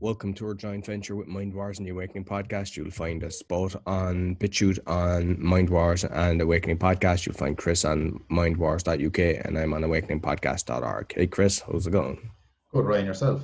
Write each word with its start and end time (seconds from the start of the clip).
welcome 0.00 0.32
to 0.32 0.46
our 0.46 0.54
joint 0.54 0.86
venture 0.86 1.16
with 1.16 1.26
Mind 1.26 1.52
Wars 1.52 1.78
and 1.78 1.86
the 1.86 1.90
Awakening 1.90 2.24
Podcast. 2.24 2.76
You'll 2.76 2.90
find 2.90 3.24
us 3.24 3.42
both 3.42 3.76
on 3.86 4.36
BitChute 4.36 4.78
on 4.86 5.42
Mind 5.44 5.70
Wars 5.70 6.04
and 6.04 6.40
Awakening 6.40 6.78
Podcast. 6.78 7.26
You'll 7.26 7.34
find 7.34 7.58
Chris 7.58 7.84
on 7.84 8.20
mindwars.uk 8.30 9.18
and 9.18 9.58
I'm 9.58 9.74
on 9.74 9.82
awakeningpodcast.org. 9.82 11.14
Hey, 11.14 11.26
Chris, 11.26 11.60
how's 11.60 11.86
it 11.86 11.90
going? 11.90 12.30
Good, 12.72 12.84
Ryan, 12.84 13.06
yourself? 13.06 13.42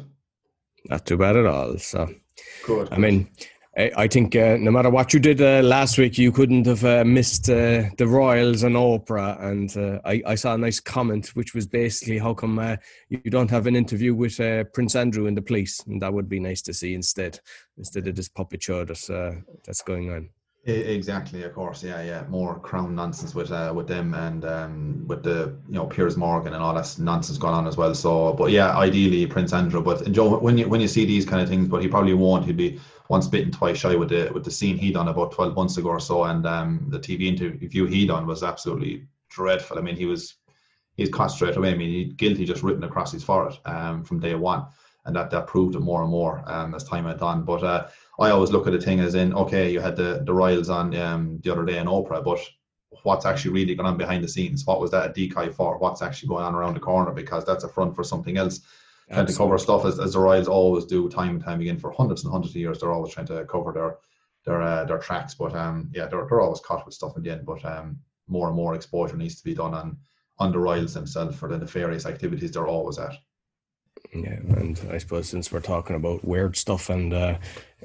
Not 0.88 1.06
too 1.06 1.16
bad 1.16 1.36
at 1.36 1.46
all. 1.46 1.78
So, 1.78 2.14
good. 2.64 2.88
I 2.92 2.98
mean, 2.98 3.28
I 3.76 4.06
think 4.06 4.36
uh, 4.36 4.56
no 4.60 4.70
matter 4.70 4.88
what 4.88 5.12
you 5.12 5.18
did 5.18 5.40
uh, 5.40 5.60
last 5.64 5.98
week, 5.98 6.16
you 6.16 6.30
couldn't 6.30 6.64
have 6.66 6.84
uh, 6.84 7.04
missed 7.04 7.50
uh, 7.50 7.84
the 7.98 8.06
Royals 8.06 8.62
and 8.62 8.76
Oprah. 8.76 9.42
And 9.42 9.76
uh, 9.76 10.00
I, 10.04 10.22
I, 10.24 10.34
saw 10.36 10.54
a 10.54 10.58
nice 10.58 10.78
comment, 10.78 11.34
which 11.34 11.54
was 11.54 11.66
basically, 11.66 12.18
"How 12.18 12.34
come 12.34 12.60
uh, 12.60 12.76
you 13.08 13.18
don't 13.18 13.50
have 13.50 13.66
an 13.66 13.74
interview 13.74 14.14
with 14.14 14.36
Prince 14.72 14.94
Andrew 14.94 15.26
and 15.26 15.36
the 15.36 15.42
police?" 15.42 15.80
And 15.86 16.00
that 16.02 16.14
would 16.14 16.28
be 16.28 16.38
nice 16.38 16.62
to 16.62 16.72
see 16.72 16.94
instead, 16.94 17.40
instead 17.76 18.06
of 18.06 18.14
this 18.14 18.28
puppet 18.28 18.62
show 18.62 18.84
that's 18.84 19.08
that's 19.66 19.82
going 19.82 20.12
on. 20.12 20.28
Exactly, 20.66 21.42
of 21.42 21.52
course, 21.52 21.82
yeah, 21.82 22.02
yeah. 22.02 22.24
More 22.30 22.58
crown 22.58 22.94
nonsense 22.94 23.34
with 23.34 23.50
uh, 23.50 23.72
with 23.74 23.86
them 23.86 24.14
and 24.14 24.44
um, 24.46 25.04
with 25.06 25.22
the 25.22 25.54
you 25.68 25.74
know 25.74 25.86
Piers 25.86 26.16
Morgan 26.16 26.54
and 26.54 26.62
all 26.62 26.72
that 26.72 26.94
nonsense 26.98 27.36
going 27.36 27.52
on 27.52 27.66
as 27.66 27.76
well. 27.76 27.94
So, 27.94 28.32
but 28.32 28.50
yeah, 28.50 28.74
ideally 28.74 29.26
Prince 29.26 29.52
Andrew. 29.52 29.82
But 29.82 30.10
Joe, 30.12 30.38
when 30.38 30.56
you 30.56 30.66
when 30.66 30.80
you 30.80 30.88
see 30.88 31.04
these 31.04 31.26
kind 31.26 31.42
of 31.42 31.50
things, 31.50 31.68
but 31.68 31.82
he 31.82 31.88
probably 31.88 32.14
won't. 32.14 32.46
He'd 32.46 32.56
be 32.56 32.80
once 33.08 33.28
bitten, 33.28 33.50
twice 33.50 33.78
shy 33.78 33.94
with 33.94 34.08
the 34.08 34.30
with 34.32 34.44
the 34.44 34.50
scene 34.50 34.78
he 34.78 34.92
done 34.92 35.08
about 35.08 35.32
twelve 35.32 35.54
months 35.54 35.76
ago 35.76 35.88
or 35.88 36.00
so, 36.00 36.24
and 36.24 36.46
um, 36.46 36.86
the 36.88 36.98
TV 36.98 37.26
interview 37.26 37.86
he 37.86 38.06
done 38.06 38.26
was 38.26 38.42
absolutely 38.42 39.06
dreadful. 39.28 39.78
I 39.78 39.82
mean, 39.82 39.96
he 39.96 40.06
was 40.06 40.36
he's 40.96 41.10
caught 41.10 41.30
straight 41.30 41.56
away. 41.56 41.72
I 41.72 41.76
mean, 41.76 41.90
he 41.90 42.04
guilty 42.04 42.44
just 42.44 42.62
written 42.62 42.84
across 42.84 43.12
his 43.12 43.24
forehead 43.24 43.58
um, 43.66 44.04
from 44.04 44.20
day 44.20 44.34
one, 44.34 44.66
and 45.04 45.14
that 45.16 45.30
that 45.30 45.46
proved 45.46 45.74
it 45.74 45.80
more 45.80 46.02
and 46.02 46.10
more 46.10 46.42
um, 46.46 46.74
as 46.74 46.84
time 46.84 47.04
went 47.04 47.22
on. 47.22 47.44
But 47.44 47.62
uh, 47.62 47.88
I 48.18 48.30
always 48.30 48.50
look 48.50 48.66
at 48.66 48.72
the 48.72 48.80
thing 48.80 49.00
as 49.00 49.14
in, 49.14 49.34
okay, 49.34 49.70
you 49.70 49.80
had 49.80 49.96
the 49.96 50.22
the 50.24 50.32
Royals 50.32 50.70
on 50.70 50.94
um, 50.96 51.40
the 51.42 51.52
other 51.52 51.64
day 51.64 51.78
in 51.78 51.86
Oprah, 51.86 52.24
but 52.24 52.40
what's 53.02 53.26
actually 53.26 53.52
really 53.52 53.74
going 53.74 53.86
on 53.86 53.98
behind 53.98 54.24
the 54.24 54.28
scenes? 54.28 54.64
What 54.64 54.80
was 54.80 54.90
that 54.92 55.10
a 55.10 55.12
decoy 55.12 55.50
for? 55.50 55.78
What's 55.78 56.00
actually 56.00 56.28
going 56.28 56.44
on 56.44 56.54
around 56.54 56.74
the 56.74 56.80
corner? 56.80 57.12
Because 57.12 57.44
that's 57.44 57.64
a 57.64 57.68
front 57.68 57.94
for 57.94 58.04
something 58.04 58.38
else. 58.38 58.60
Trying 59.12 59.26
to 59.26 59.36
cover 59.36 59.58
stuff 59.58 59.84
as, 59.84 59.98
as 60.00 60.14
the 60.14 60.18
Royals 60.18 60.48
always 60.48 60.86
do, 60.86 61.08
time 61.08 61.36
and 61.36 61.44
time 61.44 61.60
again 61.60 61.78
for 61.78 61.92
hundreds 61.92 62.24
and 62.24 62.32
hundreds 62.32 62.52
of 62.54 62.60
years. 62.60 62.80
They're 62.80 62.92
always 62.92 63.12
trying 63.12 63.26
to 63.26 63.44
cover 63.44 63.72
their 63.72 63.98
their 64.46 64.62
uh, 64.62 64.84
their 64.84 64.98
tracks, 64.98 65.34
but 65.34 65.54
um, 65.54 65.90
yeah, 65.94 66.06
they're 66.06 66.26
they're 66.28 66.40
always 66.40 66.60
caught 66.60 66.84
with 66.84 66.94
stuff 66.94 67.16
in 67.16 67.22
the 67.22 67.30
end. 67.30 67.44
But 67.44 67.64
um, 67.64 67.98
more 68.28 68.48
and 68.48 68.56
more 68.56 68.74
exposure 68.74 69.16
needs 69.16 69.36
to 69.36 69.44
be 69.44 69.54
done 69.54 69.74
on 69.74 69.98
on 70.38 70.52
the 70.52 70.58
Royals 70.58 70.94
themselves 70.94 71.36
for 71.36 71.48
the 71.48 71.58
nefarious 71.58 72.06
activities 72.06 72.52
they're 72.52 72.66
always 72.66 72.98
at. 72.98 73.14
Yeah, 74.12 74.38
and 74.56 74.80
I 74.92 74.98
suppose 74.98 75.28
since 75.28 75.50
we're 75.50 75.60
talking 75.60 75.96
about 75.96 76.24
weird 76.24 76.56
stuff 76.56 76.88
and 76.88 77.12
uh, 77.12 77.36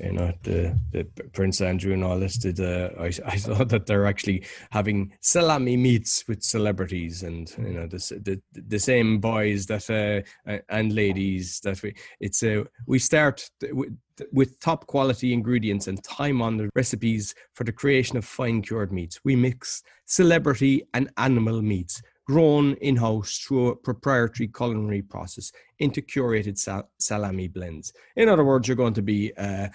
you 0.01 0.11
know 0.11 0.31
the, 0.43 0.77
the 0.91 1.03
Prince 1.33 1.59
Andrew 1.59 1.93
and 1.93 2.03
all 2.03 2.19
this, 2.19 2.37
did 2.37 2.59
uh, 2.59 2.89
I, 2.99 3.05
I 3.25 3.37
saw 3.37 3.63
that 3.63 3.85
they're 3.85 4.05
actually 4.05 4.43
having 4.69 5.11
salami 5.21 5.75
meats 5.75 6.25
with 6.27 6.43
celebrities 6.43 7.23
and 7.23 7.49
you 7.57 7.73
know 7.73 7.87
the 7.87 7.97
the, 8.23 8.61
the 8.67 8.79
same 8.79 9.19
boys 9.19 9.65
that 9.67 9.89
uh, 9.89 10.57
and 10.69 10.93
ladies 10.93 11.59
that 11.61 11.81
we 11.81 11.95
it's 12.19 12.43
uh, 12.43 12.63
we 12.85 12.99
start 12.99 13.49
with, 13.71 13.97
with 14.31 14.59
top 14.59 14.85
quality 14.87 15.33
ingredients 15.33 15.87
and 15.87 16.03
time 16.03 16.41
on 16.41 16.57
the 16.57 16.69
recipes 16.75 17.33
for 17.53 17.63
the 17.63 17.71
creation 17.71 18.17
of 18.17 18.25
fine 18.25 18.61
cured 18.61 18.91
meats. 18.91 19.19
We 19.23 19.35
mix 19.35 19.81
celebrity 20.05 20.83
and 20.93 21.09
animal 21.17 21.61
meats 21.61 22.01
grown 22.29 22.75
in 22.75 22.95
house 22.95 23.39
through 23.39 23.69
a 23.69 23.75
proprietary 23.75 24.47
culinary 24.47 25.01
process 25.01 25.51
into 25.79 25.99
curated 25.99 26.59
sal- 26.59 26.87
salami 26.99 27.47
blends. 27.47 27.91
In 28.17 28.29
other 28.29 28.45
words, 28.45 28.67
you're 28.67 28.77
going 28.77 28.93
to 28.93 29.01
be, 29.01 29.33
uh, 29.35 29.67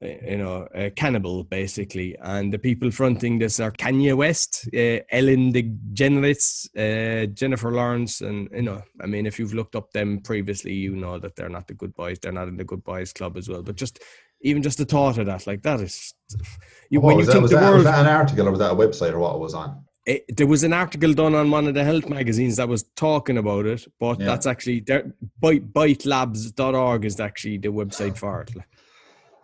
you 0.00 0.38
know, 0.38 0.68
a 0.72 0.90
cannibal 0.90 1.42
basically. 1.42 2.16
And 2.22 2.52
the 2.52 2.60
people 2.60 2.92
fronting 2.92 3.40
this 3.40 3.58
are 3.58 3.72
Kanye 3.72 4.16
West, 4.16 4.68
uh, 4.72 5.02
Ellen 5.10 5.52
DeGeneres, 5.52 6.46
uh, 6.78 7.26
Jennifer 7.26 7.72
Lawrence, 7.72 8.20
and 8.20 8.48
you 8.54 8.62
know, 8.62 8.80
I 9.02 9.06
mean, 9.06 9.26
if 9.26 9.40
you've 9.40 9.54
looked 9.54 9.74
up 9.74 9.90
them 9.90 10.20
previously, 10.20 10.74
you 10.74 10.94
know 10.94 11.18
that 11.18 11.34
they're 11.34 11.48
not 11.48 11.66
the 11.66 11.74
good 11.74 11.94
boys. 11.96 12.20
They're 12.20 12.30
not 12.30 12.46
in 12.46 12.56
the 12.56 12.64
good 12.64 12.84
boys 12.84 13.12
club 13.12 13.36
as 13.36 13.48
well. 13.48 13.64
But 13.64 13.74
just 13.74 13.98
even 14.42 14.62
just 14.62 14.78
the 14.78 14.84
thought 14.84 15.18
of 15.18 15.26
that, 15.26 15.48
like 15.48 15.62
that 15.62 15.80
is, 15.80 16.14
you, 16.90 17.00
when 17.00 17.18
you 17.18 17.24
think 17.24 17.48
that, 17.48 17.56
the 17.56 17.56
world, 17.56 17.74
was 17.78 17.84
that 17.84 17.98
an 17.98 18.06
article 18.06 18.46
or 18.46 18.52
was 18.52 18.60
that 18.60 18.70
a 18.70 18.76
website 18.76 19.12
or 19.12 19.18
what 19.18 19.34
it 19.34 19.40
was 19.40 19.54
on? 19.54 19.85
It, 20.06 20.36
there 20.36 20.46
was 20.46 20.62
an 20.62 20.72
article 20.72 21.12
done 21.12 21.34
on 21.34 21.50
one 21.50 21.66
of 21.66 21.74
the 21.74 21.82
health 21.82 22.08
magazines 22.08 22.56
that 22.56 22.68
was 22.68 22.84
talking 22.94 23.38
about 23.38 23.66
it, 23.66 23.84
but 23.98 24.20
yeah. 24.20 24.26
that's 24.26 24.46
actually. 24.46 24.80
Bite, 24.80 25.72
bitelabs.org 25.72 27.04
is 27.04 27.18
actually 27.18 27.58
the 27.58 27.68
website 27.68 28.16
for 28.16 28.42
it. 28.42 28.50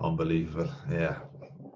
Unbelievable, 0.01 0.71
yeah, 0.91 1.19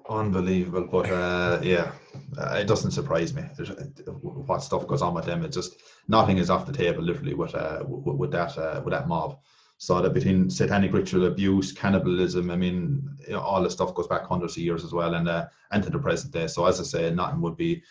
unbelievable. 0.08 0.88
But 0.90 1.10
uh, 1.10 1.60
yeah, 1.62 1.92
uh, 2.38 2.54
it 2.60 2.66
doesn't 2.66 2.92
surprise 2.92 3.34
me 3.34 3.42
There's, 3.56 3.70
what 4.06 4.62
stuff 4.62 4.86
goes 4.86 5.02
on 5.02 5.14
with 5.14 5.26
them. 5.26 5.44
It 5.44 5.52
just 5.52 5.76
nothing 6.06 6.38
is 6.38 6.48
off 6.48 6.66
the 6.66 6.72
table, 6.72 7.02
literally, 7.02 7.34
with 7.34 7.54
uh, 7.54 7.82
with, 7.86 8.16
with 8.16 8.30
that 8.32 8.56
uh, 8.56 8.82
with 8.84 8.92
that 8.92 9.08
mob. 9.08 9.38
So 9.78 10.00
that 10.00 10.14
between 10.14 10.48
satanic 10.48 10.94
ritual 10.94 11.26
abuse, 11.26 11.70
cannibalism, 11.70 12.50
I 12.50 12.56
mean, 12.56 13.06
you 13.26 13.34
know, 13.34 13.40
all 13.40 13.62
the 13.62 13.70
stuff 13.70 13.94
goes 13.94 14.06
back 14.06 14.24
hundreds 14.24 14.56
of 14.56 14.62
years 14.62 14.84
as 14.84 14.92
well, 14.92 15.14
and 15.14 15.28
uh, 15.28 15.46
and 15.72 15.82
to 15.82 15.90
the 15.90 15.98
present 15.98 16.32
day. 16.32 16.46
So 16.46 16.64
as 16.66 16.80
I 16.80 16.84
say, 16.84 17.10
nothing 17.10 17.40
would 17.42 17.56
be 17.56 17.82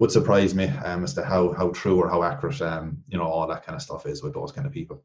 would 0.00 0.10
surprise 0.10 0.54
me 0.54 0.66
um, 0.84 1.04
as 1.04 1.14
to 1.14 1.24
how 1.24 1.52
how 1.52 1.70
true 1.70 2.00
or 2.00 2.08
how 2.08 2.22
accurate 2.22 2.60
um, 2.62 3.02
you 3.08 3.18
know 3.18 3.24
all 3.24 3.46
that 3.46 3.64
kind 3.64 3.76
of 3.76 3.82
stuff 3.82 4.06
is 4.06 4.22
with 4.22 4.34
those 4.34 4.52
kind 4.52 4.66
of 4.66 4.72
people. 4.72 5.02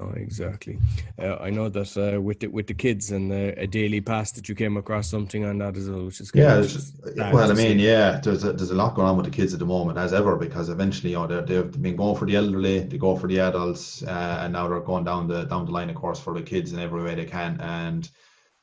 Oh, 0.00 0.12
exactly. 0.16 0.78
Uh, 1.20 1.36
I 1.36 1.50
know 1.50 1.68
that 1.68 1.96
uh, 1.96 2.20
with 2.20 2.40
the 2.40 2.48
with 2.48 2.66
the 2.66 2.74
kids 2.74 3.12
and 3.12 3.30
uh, 3.30 3.52
a 3.56 3.66
daily 3.68 4.00
pass 4.00 4.32
that 4.32 4.48
you 4.48 4.54
came 4.56 4.76
across 4.76 5.08
something 5.08 5.44
on 5.44 5.58
that 5.58 5.76
as 5.76 5.88
well, 5.88 6.06
which 6.06 6.20
is 6.20 6.32
yeah. 6.34 6.66
well, 7.32 7.48
I 7.48 7.54
mean, 7.54 7.78
yeah, 7.78 8.18
there's 8.18 8.42
a, 8.42 8.52
there's 8.52 8.72
a 8.72 8.74
lot 8.74 8.96
going 8.96 9.06
on 9.06 9.16
with 9.16 9.26
the 9.26 9.30
kids 9.30 9.52
at 9.52 9.60
the 9.60 9.66
moment, 9.66 9.96
as 9.96 10.12
ever, 10.12 10.34
because 10.34 10.68
eventually, 10.68 11.12
you 11.12 11.16
know, 11.16 11.42
they've 11.42 11.80
been 11.80 11.94
going 11.94 12.16
for 12.16 12.26
the 12.26 12.34
elderly, 12.34 12.80
they 12.80 12.98
go 12.98 13.16
for 13.16 13.28
the 13.28 13.38
adults, 13.38 14.02
uh, 14.02 14.38
and 14.40 14.52
now 14.52 14.66
they're 14.66 14.80
going 14.80 15.04
down 15.04 15.28
the 15.28 15.44
down 15.44 15.64
the 15.64 15.70
line, 15.70 15.90
of 15.90 15.96
course, 15.96 16.18
for 16.18 16.34
the 16.34 16.42
kids 16.42 16.72
in 16.72 16.80
every 16.80 17.04
way 17.04 17.14
they 17.14 17.24
can. 17.24 17.60
And 17.60 18.10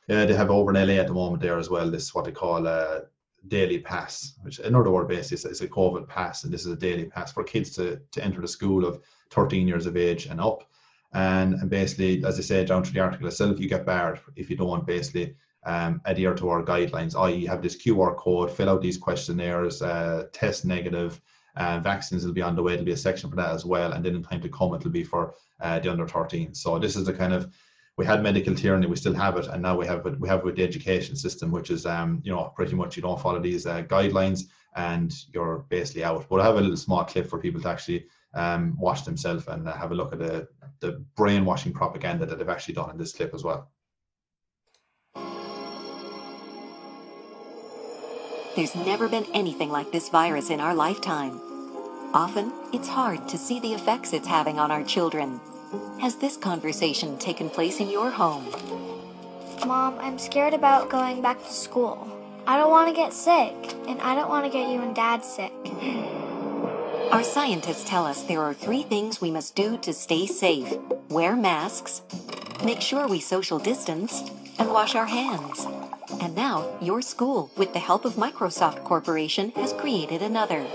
yeah, 0.10 0.26
they 0.26 0.34
have 0.34 0.52
over 0.52 0.76
in 0.76 0.88
LA 0.88 0.96
at 0.96 1.08
the 1.08 1.14
moment 1.14 1.42
there 1.42 1.58
as 1.58 1.70
well. 1.70 1.90
This 1.90 2.04
is 2.04 2.14
what 2.14 2.26
they 2.26 2.34
call 2.34 2.68
uh, 2.68 3.02
daily 3.48 3.80
pass, 3.80 4.34
which 4.42 4.60
in 4.60 4.76
other 4.76 4.92
word 4.92 5.08
basis 5.08 5.46
is 5.46 5.62
a 5.62 5.68
COVID 5.68 6.08
pass, 6.08 6.44
and 6.44 6.54
this 6.54 6.66
is 6.66 6.72
a 6.72 6.76
daily 6.76 7.06
pass 7.06 7.32
for 7.32 7.44
kids 7.44 7.72
to, 7.76 8.00
to 8.12 8.24
enter 8.24 8.42
the 8.42 8.48
school 8.48 8.86
of 8.86 9.02
13 9.32 9.68
years 9.68 9.86
of 9.86 9.98
age 9.98 10.28
and 10.28 10.40
up. 10.40 10.70
And, 11.14 11.56
and 11.56 11.70
basically, 11.70 12.24
as 12.24 12.38
I 12.38 12.42
said 12.42 12.68
down 12.68 12.84
to 12.84 12.94
the 12.94 13.00
article 13.00 13.28
itself, 13.28 13.60
you 13.60 13.68
get 13.68 13.86
barred 13.86 14.20
if 14.36 14.50
you 14.50 14.56
don't 14.56 14.86
basically 14.86 15.36
um, 15.64 16.02
adhere 16.06 16.34
to 16.36 16.50
our 16.50 16.64
guidelines, 16.64 17.20
i.e., 17.20 17.46
have 17.46 17.62
this 17.62 17.82
QR 17.82 18.16
code, 18.16 18.52
fill 18.52 18.70
out 18.70 18.82
these 18.82 18.98
questionnaires, 18.98 19.82
uh, 19.82 20.28
test 20.32 20.66
negative. 20.66 21.22
Uh, 21.58 21.80
vaccines 21.80 22.26
will 22.26 22.34
be 22.34 22.42
on 22.42 22.56
the 22.56 22.64
way. 22.64 22.74
There'll 22.74 22.86
be 22.86 22.94
a 22.94 22.98
section 22.98 23.30
for 23.30 23.36
that 23.36 23.54
as 23.54 23.66
well, 23.66 23.92
and 23.92 24.06
then 24.06 24.16
in 24.16 24.24
time 24.24 24.42
to 24.42 24.50
come, 24.50 24.74
it'll 24.74 24.90
be 24.90 25.04
for 25.04 25.36
uh, 25.60 25.80
the 25.80 25.92
under 25.92 26.08
13. 26.08 26.54
So 26.56 26.80
this 26.80 26.96
is 26.96 27.06
the 27.06 27.14
kind 27.14 27.34
of 27.34 27.52
we 28.02 28.08
had 28.08 28.24
medical 28.24 28.56
tyranny, 28.56 28.88
we 28.88 28.96
still 28.96 29.14
have 29.14 29.38
it, 29.38 29.46
and 29.46 29.62
now 29.62 29.78
we 29.78 29.86
have 29.86 30.04
it. 30.08 30.20
We 30.20 30.28
have 30.28 30.40
it 30.40 30.46
with 30.46 30.56
the 30.56 30.64
education 30.64 31.16
system, 31.16 31.52
which 31.52 31.70
is 31.70 31.86
um, 31.86 32.20
you 32.24 32.32
know 32.34 32.52
pretty 32.56 32.74
much 32.74 32.96
you 32.96 33.04
don't 33.04 33.22
follow 33.22 33.40
these 33.40 33.68
uh, 33.68 33.84
guidelines 33.84 34.46
and 34.76 35.14
you're 35.32 35.68
basically 35.70 36.04
out. 36.04 36.26
But 36.28 36.42
I 36.42 36.46
have 36.46 36.56
a 36.56 36.62
little 36.62 36.78
small 36.78 37.04
clip 37.06 37.28
for 37.30 37.38
people 37.38 37.62
to 37.62 37.70
actually 37.70 38.08
um, 38.34 38.76
watch 38.80 39.06
themselves 39.06 39.46
and 39.48 39.70
uh, 39.70 39.74
have 39.74 39.92
a 39.92 39.94
look 39.94 40.14
at 40.14 40.18
the 40.18 40.48
the 40.80 40.94
brainwashing 41.16 41.74
propaganda 41.74 42.26
that 42.26 42.40
they've 42.40 42.50
actually 42.50 42.74
done 42.74 42.90
in 42.90 42.98
this 42.98 43.14
clip 43.14 43.36
as 43.36 43.44
well. 43.44 43.70
There's 48.56 48.76
never 48.76 49.08
been 49.08 49.28
anything 49.32 49.70
like 49.70 49.92
this 49.92 50.10
virus 50.10 50.50
in 50.50 50.60
our 50.60 50.74
lifetime. 50.74 51.40
Often, 52.16 52.52
it's 52.74 52.88
hard 52.88 53.28
to 53.30 53.38
see 53.38 53.60
the 53.60 53.74
effects 53.74 54.12
it's 54.12 54.28
having 54.28 54.58
on 54.58 54.72
our 54.72 54.84
children. 54.84 55.40
Has 56.02 56.16
this 56.18 56.36
conversation 56.36 57.18
taken 57.18 57.50
place 57.50 57.80
in 57.80 57.90
your 57.90 58.10
home? 58.10 58.46
Mom, 59.66 59.98
I'm 60.00 60.20
scared 60.20 60.54
about 60.54 60.90
going 60.90 61.22
back 61.22 61.42
to 61.42 61.54
school. 61.54 62.10
I 62.46 62.58
don't 62.58 62.72
want 62.72 62.90
to 62.90 62.96
get 62.96 63.14
sick, 63.14 63.54
and 63.88 64.02
I 64.02 64.16
don't 64.16 64.30
want 64.30 64.46
to 64.46 64.52
get 64.52 64.70
you 64.70 64.82
and 64.82 64.94
Dad 64.94 65.24
sick. 65.24 65.54
Our 67.14 67.24
scientists 67.24 67.88
tell 67.88 68.06
us 68.06 68.24
there 68.24 68.42
are 68.42 68.54
three 68.54 68.84
things 68.84 69.22
we 69.22 69.32
must 69.32 69.56
do 69.56 69.78
to 69.78 69.94
stay 69.94 70.26
safe 70.26 70.74
wear 71.10 71.36
masks, 71.36 72.02
make 72.64 72.82
sure 72.82 73.08
we 73.08 73.20
social 73.20 73.60
distance, 73.60 74.24
and 74.60 74.72
wash 74.72 74.96
our 74.96 75.06
hands. 75.06 75.66
And 76.22 76.36
now, 76.36 76.68
your 76.82 77.02
school, 77.02 77.52
with 77.58 77.74
the 77.74 77.80
help 77.80 78.06
of 78.06 78.14
Microsoft 78.14 78.84
Corporation, 78.84 79.52
has 79.52 79.74
created 79.74 80.22
another. 80.22 80.66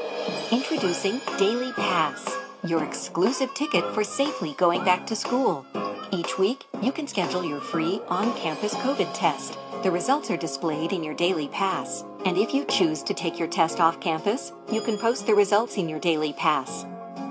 Introducing 0.50 1.21
Daily 1.38 1.73
Pass 1.73 2.46
your 2.64 2.85
exclusive 2.85 3.53
ticket 3.55 3.85
for 3.94 4.05
safely 4.05 4.55
going 4.58 4.85
back 4.85 5.06
to 5.06 5.17
school. 5.17 5.67
Each 6.12 6.38
week, 6.38 6.64
you 6.82 6.93
can 6.93 7.06
schedule 7.06 7.44
your 7.44 7.61
free 7.61 8.00
on 8.08 8.32
campus 8.37 8.75
COVID 8.75 9.12
test. 9.14 9.58
The 9.82 9.91
results 9.91 10.31
are 10.31 10.37
displayed 10.37 10.93
in 10.93 11.05
your 11.05 11.14
daily 11.14 11.49
pass. 11.49 12.05
And 12.25 12.38
if 12.38 12.55
you 12.55 12.64
choose 12.64 13.03
to 13.05 13.14
take 13.14 13.38
your 13.38 13.49
test 13.49 13.81
off 13.81 14.00
campus, 14.00 14.53
you 14.73 14.81
can 14.81 14.99
post 14.99 15.26
the 15.26 15.35
results 15.35 15.76
in 15.76 15.88
your 15.88 16.00
daily 16.00 16.32
pass. 16.32 16.85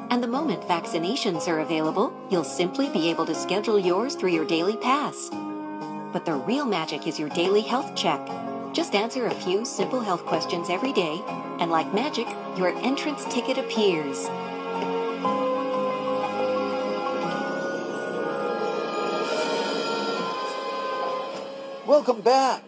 And 0.10 0.22
the 0.22 0.28
moment 0.28 0.62
vaccinations 0.64 1.48
are 1.48 1.60
available, 1.60 2.14
you'll 2.30 2.44
simply 2.44 2.90
be 2.90 3.10
able 3.10 3.26
to 3.26 3.36
schedule 3.36 3.80
yours 3.80 4.16
through 4.16 4.32
your 4.32 4.46
daily 4.46 4.78
pass. 4.78 5.32
but 6.16 6.24
the 6.24 6.34
real 6.34 6.66
magic 6.66 7.08
is 7.08 7.20
your 7.20 7.28
daily 7.28 7.60
health 7.60 7.94
check. 7.94 8.26
Just 8.72 8.96
answer 8.96 9.26
a 9.26 9.36
few 9.36 9.66
simple 9.66 10.00
health 10.00 10.26
questions 10.26 10.70
every 10.70 10.94
day, 10.94 11.22
and 11.60 11.70
like 11.70 11.94
magic, 11.94 12.26
your 12.58 12.70
entrance 12.86 13.26
ticket 13.26 13.58
appears. 13.58 14.30
Welcome 21.96 22.22
back. 22.24 22.62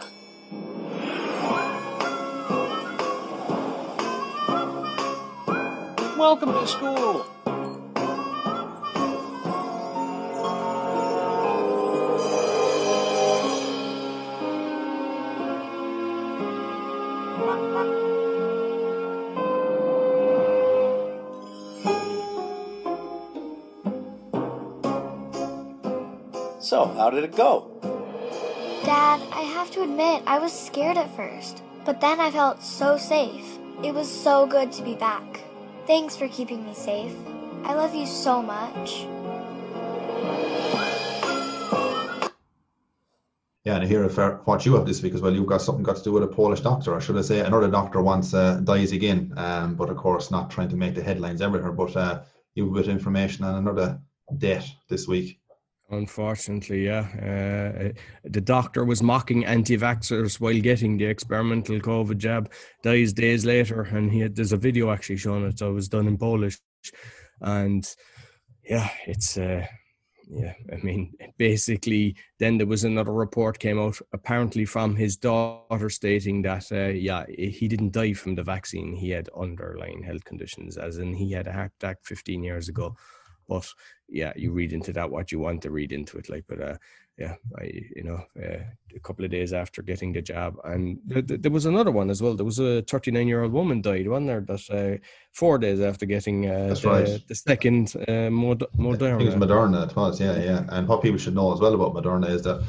Welcome 6.18 6.54
to 6.54 6.66
school. 6.66 7.26
So, 26.62 26.86
how 26.96 27.10
did 27.10 27.26
it 27.26 27.36
go? 27.36 27.97
Dad, 28.88 29.22
I 29.34 29.42
have 29.42 29.70
to 29.72 29.84
admit, 29.84 30.24
I 30.26 30.40
was 30.40 30.54
scared 30.58 30.98
at 30.98 31.14
first, 31.14 31.62
but 31.84 32.00
then 32.00 32.22
I 32.22 32.32
felt 32.32 32.64
so 32.64 32.98
safe. 32.98 33.60
It 33.84 33.94
was 33.94 34.10
so 34.10 34.48
good 34.48 34.72
to 34.72 34.82
be 34.82 34.96
back. 34.96 35.42
Thanks 35.86 36.16
for 36.16 36.30
keeping 36.30 36.66
me 36.66 36.74
safe. 36.74 37.14
I 37.66 37.74
love 37.74 37.94
you 37.94 38.06
so 38.06 38.42
much. 38.42 39.02
Yeah, 43.66 43.76
and 43.76 43.84
I 43.84 43.88
hear 43.88 44.06
if, 44.06 44.18
uh, 44.18 44.36
what 44.46 44.66
you 44.66 44.76
have 44.76 44.86
this 44.86 45.04
week 45.04 45.16
as 45.16 45.22
well. 45.22 45.34
You've 45.34 45.48
got 45.48 45.62
something 45.62 45.84
got 45.84 45.98
to 45.98 46.04
do 46.06 46.14
with 46.14 46.24
a 46.24 46.28
Polish 46.28 46.62
doctor, 46.62 46.94
or 46.94 47.02
should 47.02 47.18
I 47.18 47.24
say, 47.24 47.42
another 47.42 47.70
doctor 47.70 48.02
once 48.02 48.34
uh, 48.34 48.62
dies 48.64 48.94
again. 48.94 49.34
Um, 49.36 49.76
but 49.76 49.90
of 49.90 49.98
course, 49.98 50.32
not 50.32 50.50
trying 50.50 50.70
to 50.70 50.78
make 50.78 50.96
the 50.96 51.04
headlines 51.04 51.42
everywhere. 51.42 51.74
But 51.74 51.94
uh, 51.98 52.22
you 52.56 52.64
have 52.64 52.72
a 52.72 52.76
bit 52.76 52.88
of 52.88 52.94
information 52.94 53.44
on 53.44 53.56
another 53.56 54.00
death 54.38 54.72
this 54.88 55.10
week. 55.10 55.42
Unfortunately, 55.90 56.86
yeah. 56.86 57.08
Uh, 57.16 57.94
the 58.26 58.42
doctor 58.42 58.84
was 58.84 59.02
mocking 59.02 59.46
anti-vaxxers 59.46 60.38
while 60.40 60.60
getting 60.60 60.98
the 60.98 61.06
experimental 61.06 61.80
COVID 61.80 62.18
jab. 62.18 62.52
Dies 62.84 63.14
days 63.14 63.46
later, 63.46 63.84
and 63.84 64.12
he 64.12 64.20
had, 64.20 64.36
there's 64.36 64.52
a 64.52 64.58
video 64.58 64.92
actually 64.92 65.18
showing 65.18 65.46
it. 65.46 65.60
So 65.60 65.70
it 65.70 65.74
was 65.74 65.88
done 65.88 66.08
in 66.08 66.18
Polish, 66.18 66.60
and 67.40 67.90
yeah, 68.66 68.90
it's 69.06 69.38
uh, 69.38 69.66
yeah. 70.30 70.54
I 70.74 70.76
mean, 70.84 71.14
basically, 71.38 72.18
then 72.38 72.58
there 72.58 72.68
was 72.68 72.84
another 72.84 73.14
report 73.14 73.58
came 73.58 73.80
out 73.80 73.98
apparently 74.12 74.66
from 74.66 74.94
his 74.94 75.16
daughter 75.16 75.90
stating 75.90 76.42
that 76.42 76.70
uh, 76.70 76.88
yeah, 76.90 77.24
he 77.30 77.70
didn't 77.70 77.94
die 77.94 78.12
from 78.12 78.36
the 78.36 78.44
vaccine. 78.44 78.94
He 78.94 79.12
had 79.12 79.30
underlying 79.38 80.04
health 80.04 80.26
conditions, 80.26 80.76
as 80.76 80.98
in 80.98 81.14
he 81.14 81.32
had 81.32 81.48
a 81.48 81.54
heart 81.54 81.72
attack 81.80 82.00
15 82.04 82.44
years 82.44 82.68
ago. 82.68 82.98
But 83.48 83.68
yeah, 84.10 84.34
you 84.36 84.52
read 84.52 84.74
into 84.74 84.94
that 84.94 85.10
what 85.10 85.32
you 85.32 85.40
want 85.40 85.62
to 85.64 85.72
read 85.72 85.92
into 85.92 86.18
it. 86.18 86.30
Like, 86.30 86.46
but 86.48 86.62
uh, 86.62 86.78
yeah, 87.18 87.36
I 87.58 87.72
you 87.96 88.04
know 88.04 88.24
uh, 88.42 88.64
a 88.96 89.00
couple 89.02 89.26
of 89.26 89.32
days 89.32 89.52
after 89.52 89.82
getting 89.82 90.14
the 90.14 90.22
jab, 90.22 90.56
and 90.64 91.00
th- 91.12 91.28
th- 91.28 91.42
there 91.42 91.52
was 91.52 91.66
another 91.66 91.92
one 91.92 92.10
as 92.10 92.22
well. 92.22 92.36
There 92.36 92.46
was 92.46 92.60
a 92.60 92.84
39 92.84 93.28
year 93.28 93.44
old 93.44 93.54
woman 93.54 93.82
died, 93.82 94.08
wasn't 94.08 94.28
there? 94.28 94.42
That 94.42 94.70
uh, 94.70 95.04
four 95.32 95.58
days 95.58 95.82
after 95.82 96.06
getting 96.06 96.50
uh, 96.50 96.76
the, 96.80 96.90
right. 96.90 97.28
the 97.28 97.36
second 97.36 97.94
uh, 98.08 98.30
Mod- 98.30 98.64
I 98.64 98.78
think 98.78 99.02
it 99.02 99.26
was 99.26 99.36
Moderna. 99.36 99.40
Moderna. 99.40 99.90
It 99.90 99.96
was, 99.96 100.22
yeah, 100.22 100.38
yeah. 100.40 100.64
And 100.70 100.88
what 100.88 101.02
people 101.02 101.18
should 101.18 101.36
know 101.36 101.54
as 101.54 101.60
well 101.60 101.74
about 101.74 101.96
Moderna 101.96 102.30
is 102.30 102.44
that 102.44 102.64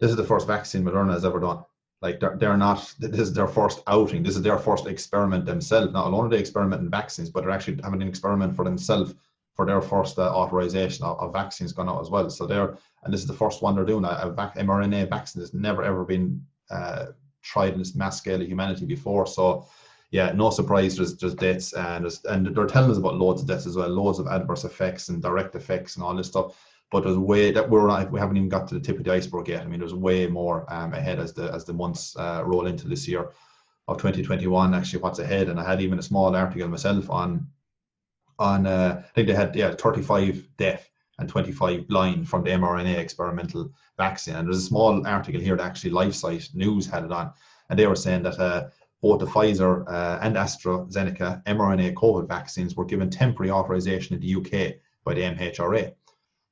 this 0.00 0.10
is 0.10 0.16
the 0.16 0.24
first 0.24 0.46
vaccine 0.46 0.84
Moderna 0.84 1.12
has 1.12 1.24
ever 1.24 1.40
done. 1.40 1.64
Like 2.02 2.20
they're, 2.20 2.36
they're 2.36 2.56
not. 2.56 2.92
This 2.98 3.18
is 3.18 3.32
their 3.32 3.46
first 3.46 3.82
outing. 3.86 4.22
This 4.22 4.36
is 4.36 4.42
their 4.42 4.58
first 4.58 4.86
experiment 4.86 5.46
themselves. 5.46 5.92
Not 5.92 6.06
only 6.06 6.26
are 6.26 6.28
they 6.28 6.38
experiment 6.38 6.82
in 6.82 6.90
vaccines, 6.90 7.30
but 7.30 7.42
they're 7.42 7.50
actually 7.50 7.80
having 7.82 8.02
an 8.02 8.08
experiment 8.08 8.56
for 8.56 8.64
themselves 8.64 9.14
for 9.54 9.64
their 9.64 9.80
first 9.80 10.18
uh, 10.18 10.32
authorization 10.34 11.04
of, 11.04 11.18
of 11.20 11.32
vaccines 11.32 11.72
gone 11.72 11.88
out 11.88 12.00
as 12.00 12.10
well. 12.10 12.28
So 12.28 12.46
they're 12.46 12.76
and 13.04 13.12
this 13.12 13.20
is 13.20 13.26
the 13.26 13.34
first 13.34 13.62
one 13.62 13.74
they're 13.74 13.84
doing. 13.84 14.04
A, 14.04 14.08
a 14.08 14.30
vac- 14.30 14.56
mRNA 14.56 15.10
vaccine 15.10 15.42
has 15.42 15.54
never 15.54 15.82
ever 15.82 16.04
been 16.04 16.44
uh, 16.70 17.06
tried 17.42 17.74
in 17.74 17.78
this 17.78 17.94
mass 17.94 18.18
scale 18.18 18.40
of 18.40 18.48
humanity 18.48 18.86
before. 18.86 19.26
So 19.26 19.66
yeah, 20.10 20.32
no 20.32 20.50
surprise. 20.50 20.96
There's 20.96 21.16
there's 21.16 21.34
deaths 21.34 21.72
and 21.74 22.04
there's, 22.04 22.24
and 22.24 22.46
they're 22.54 22.66
telling 22.66 22.90
us 22.90 22.98
about 22.98 23.16
loads 23.16 23.42
of 23.42 23.48
deaths 23.48 23.66
as 23.66 23.76
well, 23.76 23.88
loads 23.88 24.18
of 24.18 24.26
adverse 24.26 24.64
effects 24.64 25.08
and 25.08 25.22
direct 25.22 25.54
effects 25.54 25.96
and 25.96 26.04
all 26.04 26.14
this 26.14 26.28
stuff. 26.28 26.56
But 26.90 27.04
there's 27.04 27.18
way 27.18 27.50
that 27.50 27.68
we're 27.68 27.86
not, 27.88 28.12
we 28.12 28.20
haven't 28.20 28.36
even 28.36 28.48
got 28.48 28.68
to 28.68 28.74
the 28.74 28.80
tip 28.80 28.98
of 28.98 29.04
the 29.04 29.12
iceberg 29.12 29.48
yet. 29.48 29.62
I 29.62 29.66
mean, 29.66 29.80
there's 29.80 29.94
way 29.94 30.26
more 30.26 30.72
um, 30.72 30.94
ahead 30.94 31.18
as 31.18 31.32
the 31.32 31.52
as 31.52 31.64
the 31.64 31.72
months 31.72 32.16
uh, 32.16 32.42
roll 32.44 32.66
into 32.66 32.86
this 32.88 33.08
year 33.08 33.30
of 33.88 33.96
2021. 33.98 34.74
Actually, 34.74 35.02
what's 35.02 35.18
ahead? 35.18 35.48
And 35.48 35.58
I 35.58 35.68
had 35.68 35.80
even 35.80 35.98
a 35.98 36.02
small 36.02 36.34
article 36.34 36.68
myself 36.68 37.10
on 37.10 37.46
on 38.38 38.66
uh, 38.66 39.02
I 39.04 39.08
think 39.14 39.28
they 39.28 39.34
had 39.34 39.54
yeah 39.54 39.74
35 39.74 40.48
deaf 40.56 40.90
and 41.18 41.28
25 41.28 41.86
blind 41.86 42.28
from 42.28 42.42
the 42.42 42.50
mRNA 42.50 42.98
experimental 42.98 43.70
vaccine. 43.96 44.34
And 44.34 44.48
there's 44.48 44.58
a 44.58 44.62
small 44.62 45.06
article 45.06 45.40
here 45.40 45.56
that 45.56 45.64
actually 45.64 45.92
LifeSite 45.92 46.54
News 46.54 46.86
had 46.86 47.04
it 47.04 47.12
on, 47.12 47.32
and 47.70 47.78
they 47.78 47.86
were 47.86 47.96
saying 47.96 48.24
that 48.24 48.38
uh, 48.38 48.68
both 49.00 49.20
the 49.20 49.26
Pfizer 49.26 49.84
uh, 49.86 50.18
and 50.22 50.36
AstraZeneca 50.36 51.44
mRNA 51.44 51.94
COVID 51.94 52.26
vaccines 52.26 52.74
were 52.74 52.84
given 52.84 53.10
temporary 53.10 53.50
authorization 53.50 54.14
in 54.16 54.20
the 54.20 54.34
UK 54.34 54.76
by 55.04 55.14
the 55.14 55.20
MHRA, 55.20 55.92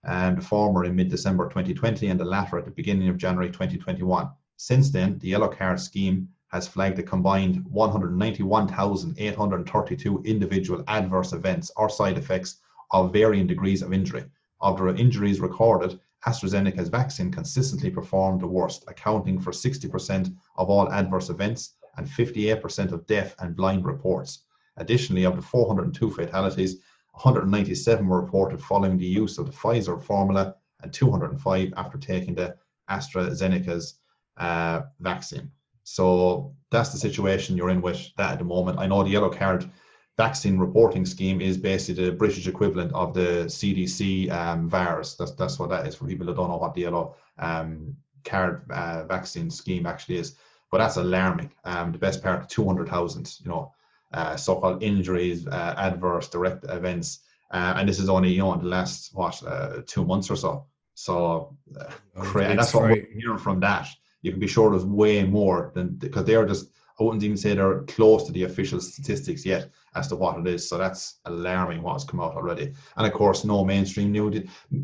and 0.05 0.39
the 0.39 0.43
former 0.43 0.85
in 0.85 0.95
mid-December 0.95 1.49
2020 1.49 2.09
and 2.09 2.21
the 2.21 2.25
latter 2.25 2.59
at 2.59 2.65
the 2.65 2.71
beginning 2.71 3.09
of 3.09 3.17
January 3.17 3.51
2021. 3.51 4.31
Since 4.57 4.91
then, 4.91 5.19
the 5.19 5.29
yellow 5.29 5.49
card 5.49 5.81
scheme 5.81 6.29
has 6.53 6.69
flagged 6.69 6.99
a 6.99 7.03
combined 7.03 7.65
191,832 7.65 10.23
individual 10.25 10.85
adverse 10.87 11.33
events 11.33 11.71
or 11.77 11.89
side 11.89 12.19
effects 12.19 12.59
of 12.91 13.13
varying 13.13 13.47
degrees 13.47 13.83
of 13.83 13.93
injury. 13.93 14.25
Of 14.61 14.79
the 14.79 14.95
injuries 14.95 15.41
recorded, 15.41 15.99
AstraZeneca's 16.27 16.89
vaccine 16.89 17.33
consistently 17.33 17.91
performed 17.91 18.41
the 18.41 18.47
worst, 18.47 18.85
accounting 18.87 19.41
for 19.41 19.51
60% 19.51 20.35
of 20.57 20.71
all 20.71 20.93
adverse 20.93 21.31
events 21.31 21.75
and 21.97 22.07
58% 22.07 22.93
of 22.93 23.07
deaf 23.07 23.35
and 23.39 23.57
blind 23.57 23.85
reports. 23.85 24.45
Additionally, 24.77 25.25
of 25.25 25.37
the 25.37 25.43
402 25.43 26.11
fatalities, 26.11 26.77
197 27.13 28.07
were 28.07 28.21
reported 28.21 28.63
following 28.63 28.97
the 28.97 29.07
use 29.07 29.39
of 29.39 29.47
the 29.47 29.53
Pfizer 29.53 30.01
formula 30.01 30.55
and 30.83 30.93
205 30.93 31.73
after 31.77 31.99
taking 31.99 32.35
the 32.35 32.57
AstraZeneca's 32.89 33.99
uh, 34.37 34.83
vaccine. 35.01 35.51
So 35.85 36.55
that's 36.71 36.91
the 36.91 36.99
situation 36.99 37.57
you're 37.57 37.71
in 37.71 37.83
with 37.83 38.09
that 38.17 38.33
at 38.33 38.39
the 38.39 38.45
moment. 38.45 38.79
I 38.79 38.87
know 38.87 39.03
the 39.03 39.11
yellow 39.11 39.31
card 39.31 39.71
vaccine 40.17 40.59
reporting 40.59 41.07
scheme 41.07 41.41
is 41.41 41.57
basically 41.57 42.07
the 42.07 42.13
British 42.13 42.47
equivalent 42.47 42.93
of 42.93 43.15
the 43.15 43.47
CDC 43.47 44.31
um, 44.31 44.71
VAERS. 44.71 45.17
That's 45.17 45.33
that's 45.33 45.59
what 45.59 45.71
that 45.71 45.87
is 45.87 45.95
for 45.95 46.07
people 46.07 46.27
that 46.27 46.37
don't 46.37 46.49
know 46.49 46.57
what 46.57 46.75
the 46.75 46.83
yellow 46.83 47.17
um, 47.39 47.97
card 48.25 48.71
uh, 48.71 49.05
vaccine 49.05 49.51
scheme 49.51 49.87
actually 49.87 50.17
is. 50.17 50.37
But 50.71 50.79
that's 50.79 50.97
alarming. 50.97 51.53
Um, 51.65 51.93
the 51.93 51.99
best 51.99 52.23
part, 52.23 52.49
200,000, 52.49 53.37
you 53.41 53.51
know, 53.51 53.75
uh, 54.15 54.37
so-called 54.37 54.83
injuries, 54.83 55.47
uh, 55.47 55.75
adverse 55.77 56.29
direct 56.29 56.65
events, 56.69 57.21
uh, 57.51 57.75
and 57.77 57.89
this 57.89 57.99
is 57.99 58.09
only 58.09 58.31
you 58.31 58.39
know 58.39 58.53
in 58.55 58.61
the 58.61 58.67
last 58.67 59.15
what 59.15 59.43
uh, 59.47 59.83
two 59.87 60.05
months 60.05 60.31
or 60.31 60.37
so. 60.37 60.67
So, 60.95 61.57
uh, 61.79 62.39
and 62.39 62.59
that's 62.59 62.75
what 62.75 62.85
we're 62.85 63.07
hearing 63.13 63.39
from 63.39 63.61
that. 63.61 63.89
You 64.23 64.31
can 64.31 64.41
be 64.41 64.47
sure 64.47 64.71
there's 64.71 64.85
way 64.85 65.25
more 65.25 65.73
than 65.75 65.91
because 65.91 66.25
they're 66.25 66.47
just. 66.47 66.71
I 67.01 67.05
wouldn't 67.05 67.25
even 67.25 67.39
say 67.39 67.55
they're 67.55 67.83
close 67.85 68.27
to 68.27 68.33
the 68.33 68.45
official 68.45 68.79
statistics 68.79 69.47
yet 69.47 69.71
as 69.95 70.09
to 70.09 70.17
what 70.17 70.39
it 70.39 70.47
is. 70.47 70.69
So 70.69 70.77
that's 70.77 71.21
alarming 71.25 71.83
what's 71.83 72.05
come 72.05 72.21
out 72.21 72.37
already. 72.37 72.75
And 72.97 73.07
of 73.07 73.13
course, 73.15 73.45
no 73.45 73.65
mainstream 73.65 74.15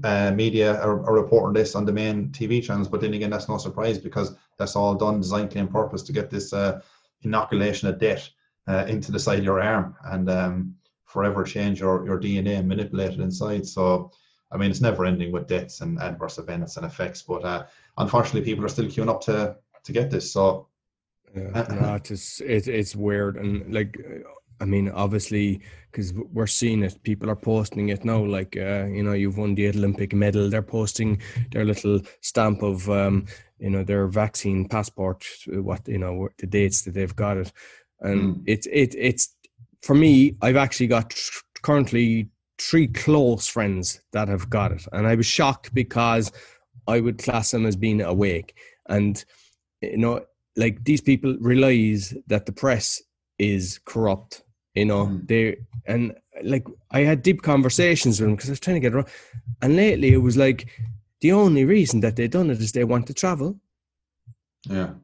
uh, 0.03 0.33
media 0.33 0.81
are, 0.81 1.05
are 1.07 1.15
reporting 1.15 1.53
this 1.53 1.75
on 1.75 1.85
the 1.85 1.93
main 1.93 2.31
TV 2.31 2.63
channels. 2.63 2.89
But 2.89 3.03
then 3.03 3.15
again, 3.15 3.31
that's 3.31 3.49
no 3.49 3.59
surprise 3.59 3.99
because 3.99 4.35
that's 4.59 4.75
all 4.75 4.95
done 4.95 5.21
designedly 5.21 5.61
on 5.61 5.69
purpose 5.69 6.03
to 6.05 6.13
get 6.13 6.31
this 6.31 6.53
uh, 6.53 6.81
inoculation 7.23 7.89
of 7.89 7.99
debt 7.99 8.29
uh, 8.67 8.87
into 8.89 9.13
the 9.13 9.19
side 9.19 9.39
of 9.39 9.45
your 9.45 9.61
arm 9.61 9.95
and 10.07 10.31
um, 10.31 10.75
forever 11.05 11.43
change 11.45 11.81
your, 11.81 12.05
your 12.05 12.21
DNA 12.21 12.59
and 12.59 12.69
manipulate 12.69 13.13
it 13.13 13.21
inside. 13.21 13.67
So, 13.67 14.13
I 14.51 14.57
mean, 14.57 14.71
it's 14.71 14.81
never 14.81 15.05
ending 15.07 15.33
with 15.33 15.47
deaths 15.47 15.81
and 15.83 15.99
adverse 16.01 16.39
events 16.39 16.77
and 16.77 16.87
effects. 16.87 17.23
But 17.23 17.45
uh, 17.45 17.67
unfortunately, 17.99 18.43
people 18.43 18.65
are 18.65 18.69
still 18.69 18.87
queuing 18.87 19.09
up 19.11 19.21
to 19.23 19.57
to 19.85 19.93
get 19.93 20.11
this. 20.11 20.33
So, 20.33 20.69
Yeah, 21.37 21.51
Uh, 21.55 21.75
no, 21.75 21.95
it's 21.95 22.09
just, 22.09 22.41
it, 22.41 22.69
it's 22.69 22.97
weird 22.97 23.37
and 23.37 23.73
like 23.73 23.99
I 24.61 24.65
mean 24.65 24.89
obviously 24.91 25.61
because 25.91 26.13
we're 26.33 26.47
seeing 26.61 26.83
it 26.83 27.03
people 27.03 27.31
are 27.31 27.37
posting 27.37 27.91
it 27.91 28.05
now 28.05 28.25
like 28.25 28.57
uh, 28.57 28.87
you 28.87 29.03
know 29.03 29.13
you've 29.13 29.39
won 29.39 29.55
the 29.55 29.69
Olympic 29.69 30.13
medal 30.15 30.49
they're 30.51 30.63
posting 30.79 31.21
their 31.53 31.65
little 31.65 32.01
stamp 32.23 32.63
of 32.63 32.89
um, 32.91 33.27
you 33.59 33.71
know 33.71 33.85
their 33.85 34.07
vaccine 34.09 34.69
passport 34.69 35.25
what 35.47 35.87
you 35.87 35.99
know 35.99 36.29
the 36.39 36.47
dates 36.47 36.83
that 36.83 36.95
they've 36.95 37.17
got 37.17 37.37
it 37.37 37.53
and 38.01 38.37
Mm. 38.37 38.43
it's 38.47 38.67
it 38.73 38.95
it's 38.97 39.37
for 39.83 39.95
me 39.95 40.35
I've 40.43 40.57
actually 40.65 40.89
got 40.89 41.15
currently 41.63 42.31
three 42.59 42.87
close 42.89 43.47
friends 43.47 44.01
that 44.13 44.29
have 44.29 44.51
got 44.51 44.73
it 44.73 44.85
and 44.93 45.07
I 45.07 45.15
was 45.15 45.27
shocked 45.27 45.73
because 45.75 46.33
I 46.87 47.01
would 47.01 47.19
class 47.19 47.51
them 47.51 47.67
as 47.67 47.77
being 47.77 48.01
awake 48.01 48.57
and 48.89 49.25
you 49.81 49.97
know, 49.97 50.25
like 50.57 50.83
these 50.85 51.01
people 51.01 51.37
realize 51.41 52.13
that 52.27 52.47
the 52.47 52.53
press 52.53 53.01
is 53.39 53.79
corrupt. 53.85 54.43
You 54.75 54.87
know, 54.87 55.07
Mm. 55.07 55.29
they 55.29 55.57
and 55.87 56.15
like 56.43 56.67
I 56.91 57.01
had 57.01 57.23
deep 57.23 57.43
conversations 57.43 58.21
with 58.21 58.29
them 58.29 58.35
because 58.37 58.51
I 58.51 58.53
was 58.53 58.61
trying 58.61 58.77
to 58.77 58.81
get 58.81 58.95
around. 58.95 59.09
And 59.63 59.77
lately, 59.77 60.13
it 60.13 60.19
was 60.19 60.37
like 60.37 60.67
the 61.21 61.33
only 61.33 61.65
reason 61.65 62.01
that 62.01 62.17
they've 62.17 62.31
done 62.31 62.51
it 62.51 62.59
is 62.61 62.73
they 62.73 62.85
want 62.85 63.07
to 63.07 63.15
travel. 63.15 63.61
Yeah. 64.69 64.95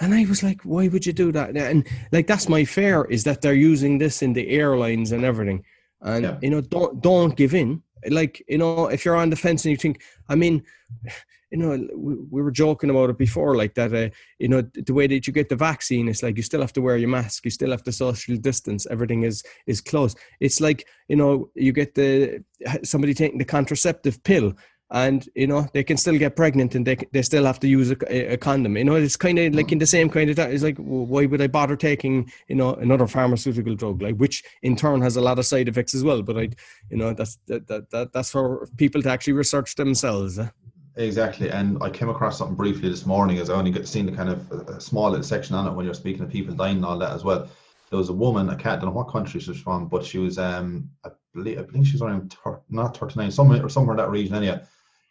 And 0.00 0.14
I 0.14 0.24
was 0.26 0.42
like, 0.42 0.62
why 0.62 0.88
would 0.88 1.06
you 1.06 1.12
do 1.12 1.32
that? 1.32 1.56
And 1.56 1.86
like 2.12 2.26
that's 2.26 2.48
my 2.48 2.64
fear 2.64 3.04
is 3.04 3.24
that 3.24 3.40
they're 3.40 3.54
using 3.54 3.98
this 3.98 4.22
in 4.22 4.32
the 4.34 4.48
airlines 4.50 5.12
and 5.12 5.24
everything. 5.24 5.64
And 6.02 6.24
Yeah. 6.24 6.38
you 6.42 6.50
know, 6.50 6.60
don't 6.60 7.00
don't 7.02 7.36
give 7.36 7.54
in. 7.54 7.82
Like 8.08 8.44
you 8.48 8.58
know, 8.58 8.86
if 8.86 9.04
you're 9.04 9.16
on 9.16 9.30
the 9.30 9.36
fence 9.36 9.64
and 9.64 9.70
you 9.72 9.76
think, 9.76 10.02
I 10.28 10.34
mean, 10.36 10.62
you 11.50 11.56
know, 11.58 11.88
we, 11.96 12.14
we 12.30 12.42
were 12.42 12.50
joking 12.50 12.90
about 12.90 13.08
it 13.10 13.16
before, 13.18 13.56
like 13.56 13.74
that. 13.74 13.94
Uh, 13.94 14.10
you 14.38 14.48
know, 14.48 14.62
the 14.74 14.92
way 14.92 15.06
that 15.06 15.26
you 15.26 15.32
get 15.32 15.48
the 15.48 15.56
vaccine, 15.56 16.06
it's 16.08 16.22
like 16.22 16.36
you 16.36 16.42
still 16.42 16.60
have 16.60 16.74
to 16.74 16.82
wear 16.82 16.98
your 16.98 17.08
mask, 17.08 17.44
you 17.44 17.50
still 17.50 17.70
have 17.70 17.82
to 17.84 17.92
social 17.92 18.36
distance. 18.36 18.86
Everything 18.90 19.22
is 19.22 19.42
is 19.66 19.80
closed. 19.80 20.18
It's 20.40 20.60
like 20.60 20.86
you 21.08 21.16
know, 21.16 21.50
you 21.54 21.72
get 21.72 21.94
the 21.94 22.44
somebody 22.84 23.14
taking 23.14 23.38
the 23.38 23.44
contraceptive 23.44 24.22
pill 24.24 24.52
and 24.90 25.28
you 25.34 25.46
know 25.46 25.66
they 25.74 25.84
can 25.84 25.96
still 25.96 26.16
get 26.16 26.34
pregnant 26.34 26.74
and 26.74 26.86
they 26.86 26.96
they 27.12 27.20
still 27.20 27.44
have 27.44 27.60
to 27.60 27.68
use 27.68 27.90
a, 27.90 28.32
a 28.32 28.36
condom 28.36 28.76
you 28.76 28.84
know 28.84 28.94
it's 28.94 29.16
kind 29.16 29.38
of 29.38 29.54
like 29.54 29.70
in 29.70 29.78
the 29.78 29.86
same 29.86 30.08
kind 30.08 30.30
of 30.30 30.36
that 30.36 30.50
it's 30.50 30.62
like 30.62 30.78
why 30.78 31.26
would 31.26 31.42
i 31.42 31.46
bother 31.46 31.76
taking 31.76 32.30
you 32.48 32.56
know 32.56 32.74
another 32.74 33.06
pharmaceutical 33.06 33.74
drug 33.74 34.00
like 34.00 34.16
which 34.16 34.42
in 34.62 34.74
turn 34.74 35.02
has 35.02 35.16
a 35.16 35.20
lot 35.20 35.38
of 35.38 35.44
side 35.44 35.68
effects 35.68 35.94
as 35.94 36.04
well 36.04 36.22
but 36.22 36.38
i 36.38 36.48
you 36.90 36.96
know 36.96 37.12
that's 37.12 37.38
that, 37.46 37.66
that, 37.66 37.90
that 37.90 38.12
that's 38.12 38.30
for 38.30 38.66
people 38.76 39.02
to 39.02 39.10
actually 39.10 39.34
research 39.34 39.74
themselves 39.74 40.38
eh? 40.38 40.48
Exactly, 40.96 41.48
and 41.48 41.80
I 41.80 41.90
came 41.90 42.08
across 42.08 42.38
something 42.38 42.56
briefly 42.56 42.88
this 42.88 43.06
morning 43.06 43.38
as 43.38 43.50
I 43.50 43.54
only 43.54 43.70
got 43.70 43.86
seen 43.86 44.04
the 44.04 44.10
kind 44.10 44.30
of 44.30 44.50
a 44.50 44.80
small 44.80 45.10
little 45.10 45.22
section 45.22 45.54
on 45.54 45.64
it 45.68 45.72
when 45.72 45.84
you're 45.84 45.94
speaking 45.94 46.26
to 46.26 46.32
people 46.32 46.56
dying 46.56 46.78
and 46.78 46.84
all 46.84 46.98
that 46.98 47.12
as 47.12 47.22
well. 47.22 47.48
There 47.88 47.98
was 48.00 48.08
a 48.08 48.12
woman, 48.12 48.50
I 48.50 48.56
can't 48.56 48.80
don't 48.80 48.90
know 48.90 48.96
what 48.96 49.08
country 49.08 49.38
she 49.38 49.50
was 49.50 49.60
from, 49.60 49.86
but 49.86 50.04
she 50.04 50.18
was 50.18 50.38
um 50.38 50.90
I 51.04 51.10
believe 51.34 51.60
I 51.60 51.62
believe 51.62 51.86
she 51.86 51.92
was 51.92 52.02
around 52.02 52.34
not 52.68 52.96
39, 52.96 53.30
somewhere 53.30 53.64
or 53.64 53.68
somewhere 53.68 53.94
in 53.94 53.98
that 53.98 54.10
region 54.10 54.34
anyway. 54.34 54.60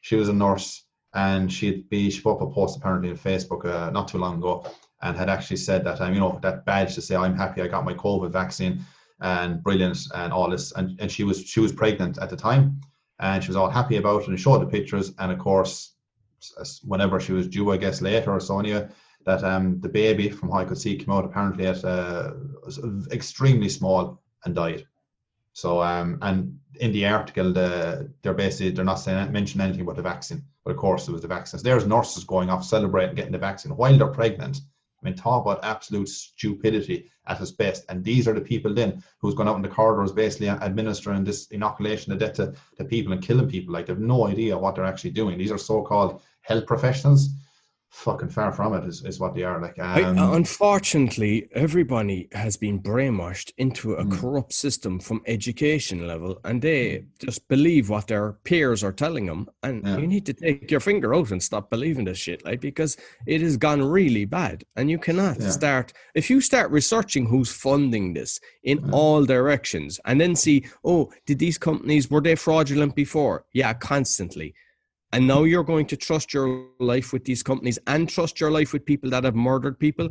She 0.07 0.15
was 0.15 0.29
a 0.29 0.33
nurse 0.33 0.85
and 1.13 1.51
she'd 1.51 1.89
be 1.89 2.09
she 2.09 2.21
put 2.21 2.35
up 2.35 2.41
a 2.41 2.47
post 2.49 2.77
apparently 2.77 3.09
on 3.09 3.17
Facebook 3.17 3.65
uh, 3.65 3.89
not 3.89 4.07
too 4.07 4.17
long 4.17 4.37
ago 4.37 4.65
and 5.01 5.17
had 5.17 5.29
actually 5.29 5.57
said 5.57 5.83
that 5.83 5.99
um, 5.99 6.13
you 6.13 6.21
know 6.21 6.39
that 6.41 6.63
badge 6.63 6.95
to 6.95 7.01
say 7.01 7.17
I'm 7.17 7.35
happy 7.35 7.61
I 7.61 7.67
got 7.67 7.83
my 7.83 7.93
COVID 7.93 8.31
vaccine 8.31 8.85
and 9.19 9.61
brilliant 9.61 9.97
and 10.15 10.31
all 10.31 10.49
this 10.49 10.71
and, 10.77 10.97
and 11.01 11.11
she 11.11 11.25
was 11.25 11.43
she 11.43 11.59
was 11.59 11.73
pregnant 11.73 12.19
at 12.19 12.29
the 12.29 12.37
time 12.37 12.79
and 13.19 13.43
she 13.43 13.49
was 13.49 13.57
all 13.57 13.69
happy 13.69 13.97
about 13.97 14.21
it 14.21 14.29
and 14.29 14.39
showed 14.39 14.61
the 14.61 14.65
pictures 14.77 15.13
and 15.19 15.29
of 15.29 15.39
course 15.39 15.95
whenever 16.83 17.19
she 17.19 17.33
was 17.33 17.49
due 17.49 17.69
I 17.71 17.77
guess 17.77 18.01
later 18.01 18.31
or 18.31 18.39
that 19.25 19.43
um 19.43 19.81
the 19.81 19.89
baby 19.89 20.29
from 20.29 20.47
what 20.49 20.61
I 20.61 20.65
could 20.69 20.77
see 20.77 20.95
came 20.95 21.13
out 21.13 21.25
apparently 21.25 21.67
at 21.67 21.83
uh, 21.83 22.31
extremely 23.11 23.67
small 23.67 24.21
and 24.45 24.55
died. 24.55 24.85
So 25.51 25.81
um 25.81 26.17
and 26.21 26.57
in 26.79 26.91
the 26.91 27.05
article 27.05 27.51
the 27.53 28.09
they're 28.21 28.33
basically 28.33 28.71
they're 28.71 28.85
not 28.85 28.95
saying 28.95 29.31
mentioning 29.31 29.65
anything 29.65 29.81
about 29.81 29.95
the 29.95 30.01
vaccine 30.01 30.43
but 30.63 30.71
of 30.71 30.77
course 30.77 31.07
it 31.07 31.11
was 31.11 31.21
the 31.21 31.27
vaccines 31.27 31.63
there's 31.63 31.85
nurses 31.85 32.23
going 32.23 32.49
off 32.49 32.63
celebrating 32.63 33.15
getting 33.15 33.31
the 33.31 33.37
vaccine 33.37 33.75
while 33.75 33.97
they're 33.97 34.07
pregnant 34.07 34.61
I 35.01 35.05
mean, 35.05 35.15
talk 35.15 35.45
about 35.45 35.63
absolute 35.63 36.09
stupidity 36.09 37.09
at 37.27 37.39
its 37.39 37.51
best. 37.51 37.85
And 37.89 38.03
these 38.03 38.27
are 38.27 38.33
the 38.33 38.41
people 38.41 38.73
then 38.73 39.03
who's 39.19 39.35
gone 39.35 39.47
out 39.47 39.55
in 39.55 39.61
the 39.61 39.67
corridors 39.67 40.11
basically 40.11 40.49
administering 40.49 41.23
this 41.23 41.47
inoculation 41.47 42.13
of 42.13 42.19
death 42.19 42.33
to, 42.33 42.53
to 42.77 42.83
people 42.83 43.13
and 43.13 43.21
killing 43.21 43.47
people. 43.47 43.73
Like, 43.73 43.85
they've 43.85 43.99
no 43.99 44.27
idea 44.27 44.57
what 44.57 44.75
they're 44.75 44.85
actually 44.85 45.11
doing. 45.11 45.37
These 45.37 45.51
are 45.51 45.57
so 45.57 45.83
called 45.83 46.21
health 46.41 46.65
professionals. 46.65 47.29
Fucking 47.89 48.29
far 48.29 48.51
from 48.51 48.73
it 48.73 48.83
is, 48.85 49.03
is 49.05 49.19
what 49.19 49.33
they 49.33 49.43
are. 49.43 49.61
Like, 49.61 49.79
I- 49.79 50.03
um, 50.03 50.33
unfortunately, 50.33 51.47
everybody 51.53 52.27
has 52.33 52.57
been 52.57 52.79
brainwashed 52.79 53.53
into 53.57 53.93
a 53.93 54.03
Mm. 54.03 54.11
corrupt 54.11 54.53
system 54.53 54.99
from 54.99 55.21
education 55.25 56.05
level, 56.05 56.39
and 56.43 56.61
they 56.61 57.05
just 57.19 57.47
believe 57.47 57.89
what 57.89 58.07
their 58.07 58.33
peers 58.43 58.83
are 58.83 58.91
telling 58.91 59.25
them. 59.25 59.47
And 59.63 59.83
Yeah. 59.85 59.97
you 59.97 60.05
need 60.07 60.25
to 60.27 60.33
take 60.33 60.69
your 60.69 60.81
finger 60.81 61.15
out 61.15 61.31
and 61.31 61.41
stop 61.41 61.69
believing 61.71 62.05
this 62.05 62.17
shit, 62.17 62.43
like 62.45 62.59
because 62.61 62.97
it 63.25 63.41
has 63.41 63.55
gone 63.57 63.81
really 63.81 64.25
bad. 64.25 64.65
And 64.75 64.91
you 64.91 64.99
cannot 64.99 65.39
Yeah. 65.39 65.49
start 65.49 65.93
if 66.13 66.29
you 66.29 66.41
start 66.41 66.69
researching 66.71 67.25
who's 67.25 67.51
funding 67.51 68.13
this 68.13 68.39
in 68.63 68.79
Yeah. 68.79 68.91
all 68.91 69.25
directions, 69.25 69.99
and 70.05 70.19
then 70.19 70.35
see, 70.35 70.65
oh, 70.83 71.09
did 71.25 71.39
these 71.39 71.57
companies 71.57 72.11
were 72.11 72.21
they 72.21 72.35
fraudulent 72.35 72.95
before? 72.95 73.45
Yeah, 73.53 73.73
constantly. 73.73 74.53
And 75.13 75.25
now 75.25 75.43
you're 75.43 75.63
going 75.63 75.85
to 75.87 75.97
trust 75.97 76.33
your 76.33 76.67
life 76.79 77.13
with 77.13 77.23
these 77.23 77.41
companies 77.41 77.79
and 77.87 78.09
trust 78.09 78.39
your 78.39 78.51
life 78.51 78.73
with 78.73 78.85
people 78.85 79.09
that 79.11 79.23
have 79.23 79.35
murdered 79.35 79.79
people. 79.79 80.09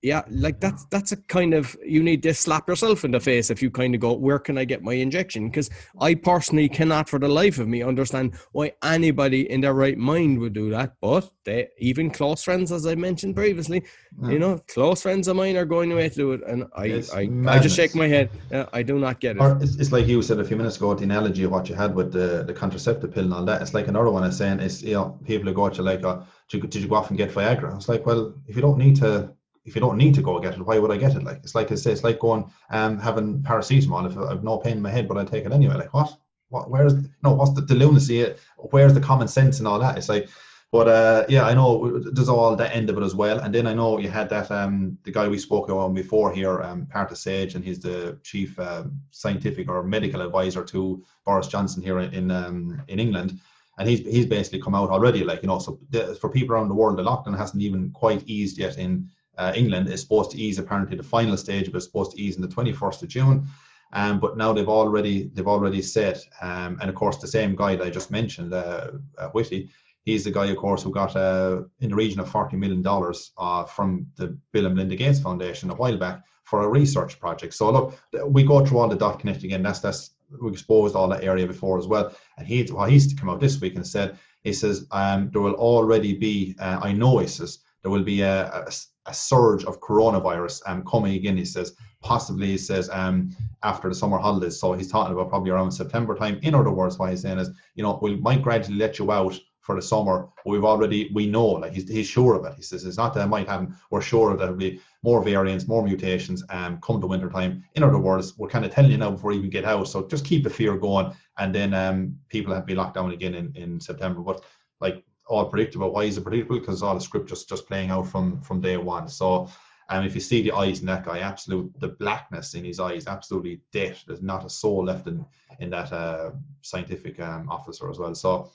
Yeah, 0.00 0.22
like 0.30 0.60
that's 0.60 0.84
that's 0.86 1.10
a 1.10 1.16
kind 1.16 1.54
of 1.54 1.76
you 1.84 2.04
need 2.04 2.22
to 2.22 2.32
slap 2.32 2.68
yourself 2.68 3.04
in 3.04 3.10
the 3.10 3.18
face 3.18 3.50
if 3.50 3.60
you 3.60 3.68
kind 3.68 3.96
of 3.96 4.00
go, 4.00 4.12
where 4.12 4.38
can 4.38 4.56
I 4.56 4.64
get 4.64 4.80
my 4.82 4.92
injection? 4.92 5.48
Because 5.48 5.70
I 6.00 6.14
personally 6.14 6.68
cannot, 6.68 7.08
for 7.08 7.18
the 7.18 7.26
life 7.26 7.58
of 7.58 7.66
me, 7.66 7.82
understand 7.82 8.36
why 8.52 8.74
anybody 8.84 9.50
in 9.50 9.60
their 9.60 9.74
right 9.74 9.98
mind 9.98 10.38
would 10.38 10.52
do 10.52 10.70
that. 10.70 10.94
But 11.00 11.28
they, 11.44 11.68
even 11.78 12.10
close 12.10 12.44
friends, 12.44 12.70
as 12.70 12.86
I 12.86 12.94
mentioned 12.94 13.34
previously, 13.34 13.82
Yeah. 14.22 14.30
you 14.30 14.38
know, 14.38 14.60
close 14.68 15.02
friends 15.02 15.26
of 15.26 15.34
mine 15.34 15.56
are 15.56 15.64
going 15.64 15.90
away 15.90 16.08
to 16.10 16.14
do 16.14 16.32
it, 16.32 16.42
and 16.46 16.66
I, 16.76 16.86
It's 16.86 17.12
I, 17.12 17.28
I 17.48 17.58
just 17.58 17.74
shake 17.74 17.96
my 17.96 18.06
head. 18.06 18.30
I 18.72 18.84
do 18.84 19.00
not 19.00 19.18
get 19.18 19.34
it. 19.34 19.42
Or 19.42 19.58
it's, 19.60 19.76
it's 19.76 19.90
like 19.90 20.06
you 20.06 20.22
said 20.22 20.38
a 20.38 20.44
few 20.44 20.56
minutes 20.56 20.76
ago, 20.76 20.94
the 20.94 21.02
analogy 21.02 21.42
of 21.42 21.50
what 21.50 21.68
you 21.68 21.74
had 21.74 21.92
with 21.94 22.12
the, 22.12 22.44
the 22.44 22.52
contraceptive 22.54 23.12
pill 23.12 23.24
and 23.24 23.34
all 23.34 23.44
that. 23.46 23.62
It's 23.62 23.74
like 23.74 23.88
another 23.88 24.10
one 24.10 24.22
is 24.22 24.36
saying 24.36 24.60
is 24.60 24.80
you 24.80 24.94
know 24.94 25.18
people 25.24 25.48
who 25.48 25.54
go 25.54 25.68
to 25.68 25.82
like, 25.82 26.04
uh, 26.04 26.20
did, 26.48 26.62
you, 26.62 26.68
did 26.68 26.82
you 26.82 26.88
go 26.88 26.94
off 26.94 27.08
and 27.10 27.18
get 27.18 27.32
Viagra? 27.32 27.74
It's 27.74 27.88
like, 27.88 28.06
well, 28.06 28.32
if 28.46 28.54
you 28.54 28.62
don't 28.62 28.78
need 28.78 28.94
to, 28.96 29.32
if 29.68 29.74
you 29.74 29.80
don't 29.80 29.98
need 29.98 30.14
to 30.14 30.22
go 30.22 30.40
get 30.40 30.54
it, 30.54 30.66
why 30.66 30.78
would 30.78 30.90
I 30.90 30.96
get 30.96 31.14
it? 31.14 31.22
Like 31.22 31.38
it's 31.44 31.54
like 31.54 31.70
I 31.70 31.74
it's 31.74 32.04
like 32.04 32.18
going 32.18 32.50
um 32.70 32.98
having 32.98 33.42
paracetamol. 33.42 34.10
If 34.10 34.18
I 34.18 34.30
have 34.30 34.42
no 34.44 34.58
pain 34.58 34.78
in 34.78 34.82
my 34.82 34.90
head, 34.90 35.06
but 35.06 35.18
I 35.18 35.24
take 35.24 35.44
it 35.44 35.52
anyway. 35.52 35.74
Like 35.74 35.94
what? 35.94 36.16
What? 36.48 36.70
Where's 36.70 36.94
no? 37.22 37.32
What's 37.34 37.52
the, 37.52 37.60
the 37.60 37.74
lunacy? 37.74 38.34
Where's 38.56 38.94
the 38.94 39.00
common 39.00 39.28
sense 39.28 39.58
and 39.58 39.68
all 39.68 39.78
that? 39.78 39.98
It's 39.98 40.08
like. 40.08 40.28
But 40.70 40.86
uh, 40.86 41.24
yeah, 41.30 41.44
I 41.46 41.54
know 41.54 41.98
there's 41.98 42.28
all 42.28 42.54
that 42.54 42.76
end 42.76 42.90
of 42.90 42.98
it 42.98 43.02
as 43.02 43.14
well. 43.14 43.38
And 43.40 43.54
then 43.54 43.66
I 43.66 43.72
know 43.72 43.98
you 43.98 44.10
had 44.10 44.28
that 44.28 44.50
um, 44.50 44.98
the 45.02 45.10
guy 45.10 45.26
we 45.26 45.38
spoke 45.38 45.70
on 45.70 45.94
before 45.94 46.30
here, 46.30 46.60
um, 46.60 46.86
Sage, 47.14 47.54
and 47.54 47.64
he's 47.64 47.80
the 47.80 48.18
chief 48.22 48.58
um, 48.60 49.00
scientific 49.10 49.70
or 49.70 49.82
medical 49.82 50.20
advisor 50.20 50.62
to 50.64 51.02
Boris 51.24 51.48
Johnson 51.48 51.82
here 51.82 52.00
in 52.00 52.30
um, 52.30 52.82
in 52.88 53.00
England. 53.00 53.40
And 53.78 53.88
he's 53.88 54.00
he's 54.00 54.26
basically 54.26 54.60
come 54.60 54.74
out 54.74 54.90
already, 54.90 55.24
like 55.24 55.40
you 55.42 55.48
know. 55.48 55.58
So 55.58 55.80
the, 55.88 56.14
for 56.20 56.28
people 56.28 56.54
around 56.54 56.68
the 56.68 56.74
world, 56.74 56.98
the 56.98 57.02
lockdown 57.02 57.38
hasn't 57.38 57.62
even 57.62 57.90
quite 57.92 58.22
eased 58.26 58.58
yet 58.58 58.76
in 58.76 59.08
uh, 59.38 59.52
England. 59.54 59.88
is 59.88 60.00
supposed 60.00 60.30
to 60.32 60.38
ease 60.38 60.58
apparently 60.58 60.96
the 60.96 61.02
final 61.02 61.36
stage, 61.36 61.66
but 61.66 61.76
it's 61.76 61.86
supposed 61.86 62.12
to 62.12 62.20
ease 62.20 62.36
in 62.36 62.42
the 62.42 62.48
21st 62.48 63.02
of 63.02 63.08
June. 63.08 63.46
Um, 63.92 64.20
but 64.20 64.36
now 64.36 64.52
they've 64.52 64.68
already 64.68 65.30
they've 65.32 65.48
already 65.48 65.80
said, 65.80 66.20
um, 66.42 66.78
and 66.80 66.90
of 66.90 66.94
course 66.94 67.16
the 67.16 67.26
same 67.26 67.56
guy 67.56 67.74
that 67.76 67.86
I 67.86 67.90
just 67.90 68.10
mentioned, 68.10 68.52
uh, 68.52 68.90
uh, 69.16 69.28
Whitty, 69.28 69.70
he's 70.02 70.24
the 70.24 70.30
guy, 70.30 70.46
of 70.46 70.58
course, 70.58 70.82
who 70.82 70.90
got 70.90 71.16
uh, 71.16 71.62
in 71.80 71.90
the 71.90 71.96
region 71.96 72.20
of 72.20 72.28
forty 72.30 72.56
million 72.56 72.82
dollars 72.82 73.32
uh, 73.38 73.64
from 73.64 74.06
the 74.16 74.38
Bill 74.52 74.66
and 74.66 74.74
Melinda 74.74 74.96
Gates 74.96 75.20
Foundation 75.20 75.70
a 75.70 75.74
while 75.74 75.96
back 75.96 76.22
for 76.44 76.64
a 76.64 76.68
research 76.68 77.18
project. 77.18 77.54
So 77.54 77.70
look, 77.70 77.98
we 78.26 78.42
go 78.42 78.64
through 78.64 78.78
all 78.78 78.88
the 78.88 78.96
dot 78.96 79.20
connecting, 79.20 79.54
and 79.54 79.64
that's 79.64 79.80
that's 79.80 80.10
we 80.40 80.50
exposed 80.50 80.94
all 80.94 81.08
that 81.08 81.24
area 81.24 81.46
before 81.46 81.78
as 81.78 81.86
well. 81.86 82.14
And 82.36 82.46
he, 82.46 82.68
well, 82.70 82.84
he's 82.84 83.14
come 83.14 83.30
out 83.30 83.40
this 83.40 83.60
week 83.60 83.76
and 83.76 83.86
said, 83.86 84.18
he 84.44 84.52
says 84.52 84.86
um, 84.90 85.30
there 85.32 85.42
will 85.42 85.54
already 85.54 86.14
be, 86.14 86.54
uh, 86.58 86.80
I 86.82 86.92
know, 86.92 87.18
he 87.18 87.26
says 87.26 87.60
there 87.82 87.90
will 87.90 88.02
be 88.02 88.22
a, 88.22 88.46
a, 88.46 88.70
a 89.06 89.14
surge 89.14 89.64
of 89.64 89.80
coronavirus 89.80 90.62
um, 90.66 90.84
coming 90.84 91.14
again. 91.14 91.36
He 91.36 91.44
says 91.44 91.74
possibly, 92.02 92.48
he 92.48 92.58
says 92.58 92.88
um, 92.90 93.30
after 93.62 93.88
the 93.88 93.94
summer 93.94 94.18
holidays. 94.18 94.60
So 94.60 94.72
he's 94.72 94.90
talking 94.90 95.12
about 95.12 95.28
probably 95.28 95.50
around 95.50 95.70
September 95.70 96.14
time. 96.14 96.38
In 96.42 96.54
other 96.54 96.70
words, 96.70 96.98
what 96.98 97.10
he's 97.10 97.22
saying 97.22 97.38
is, 97.38 97.50
you 97.74 97.82
know, 97.82 97.98
we 98.02 98.16
might 98.16 98.42
gradually 98.42 98.78
let 98.78 98.98
you 98.98 99.10
out 99.12 99.38
for 99.60 99.74
the 99.74 99.82
summer. 99.82 100.28
But 100.44 100.50
we've 100.50 100.64
already, 100.64 101.10
we 101.12 101.26
know, 101.26 101.46
like 101.46 101.74
he's, 101.74 101.88
he's 101.88 102.06
sure 102.08 102.34
of 102.34 102.44
it. 102.46 102.54
He 102.56 102.62
says 102.62 102.84
it's 102.84 102.96
not 102.96 103.12
that 103.14 103.24
it 103.24 103.28
might 103.28 103.46
happen. 103.46 103.76
We're 103.90 104.00
sure 104.00 104.30
that 104.30 104.38
there'll 104.38 104.54
be 104.56 104.80
more 105.02 105.22
variants, 105.22 105.68
more 105.68 105.84
mutations, 105.84 106.42
um, 106.48 106.80
come 106.80 107.00
the 107.00 107.06
winter 107.06 107.28
time. 107.28 107.62
In 107.74 107.82
other 107.82 107.98
words, 107.98 108.36
we're 108.38 108.48
kind 108.48 108.64
of 108.64 108.72
telling 108.72 108.90
you 108.90 108.96
now 108.96 109.10
before 109.10 109.32
you 109.32 109.38
even 109.38 109.50
get 109.50 109.66
out. 109.66 109.86
So 109.86 110.06
just 110.06 110.24
keep 110.24 110.42
the 110.42 110.50
fear 110.50 110.76
going, 110.78 111.12
and 111.36 111.54
then 111.54 111.74
um, 111.74 112.16
people 112.30 112.54
have 112.54 112.62
to 112.62 112.66
be 112.66 112.74
locked 112.74 112.94
down 112.94 113.12
again 113.12 113.34
in, 113.34 113.54
in 113.56 113.78
September. 113.78 114.20
But 114.22 114.42
like 114.80 115.04
all 115.28 115.46
predictable, 115.46 115.92
why 115.92 116.04
is 116.04 116.16
it 116.16 116.22
predictable? 116.22 116.58
Because 116.58 116.82
all 116.82 116.94
the 116.94 117.00
script 117.00 117.28
just 117.28 117.48
just 117.48 117.66
playing 117.66 117.90
out 117.90 118.06
from 118.08 118.40
from 118.42 118.60
day 118.60 118.76
one. 118.76 119.08
So. 119.08 119.48
Um, 119.90 120.04
if 120.04 120.14
you 120.14 120.20
see 120.20 120.42
the 120.42 120.52
eyes 120.52 120.80
in 120.80 120.86
that 120.88 121.06
guy, 121.06 121.20
absolute 121.20 121.72
the 121.80 121.88
blackness 121.88 122.52
in 122.52 122.62
his 122.62 122.78
eyes, 122.78 123.06
absolutely 123.06 123.62
dead. 123.72 123.96
There's 124.06 124.20
not 124.20 124.44
a 124.44 124.50
soul 124.50 124.84
left 124.84 125.06
in 125.06 125.24
in 125.60 125.70
that 125.70 125.90
uh, 125.90 126.32
scientific 126.60 127.18
um, 127.20 127.48
officer 127.48 127.88
as 127.88 127.98
well. 127.98 128.14
So 128.14 128.50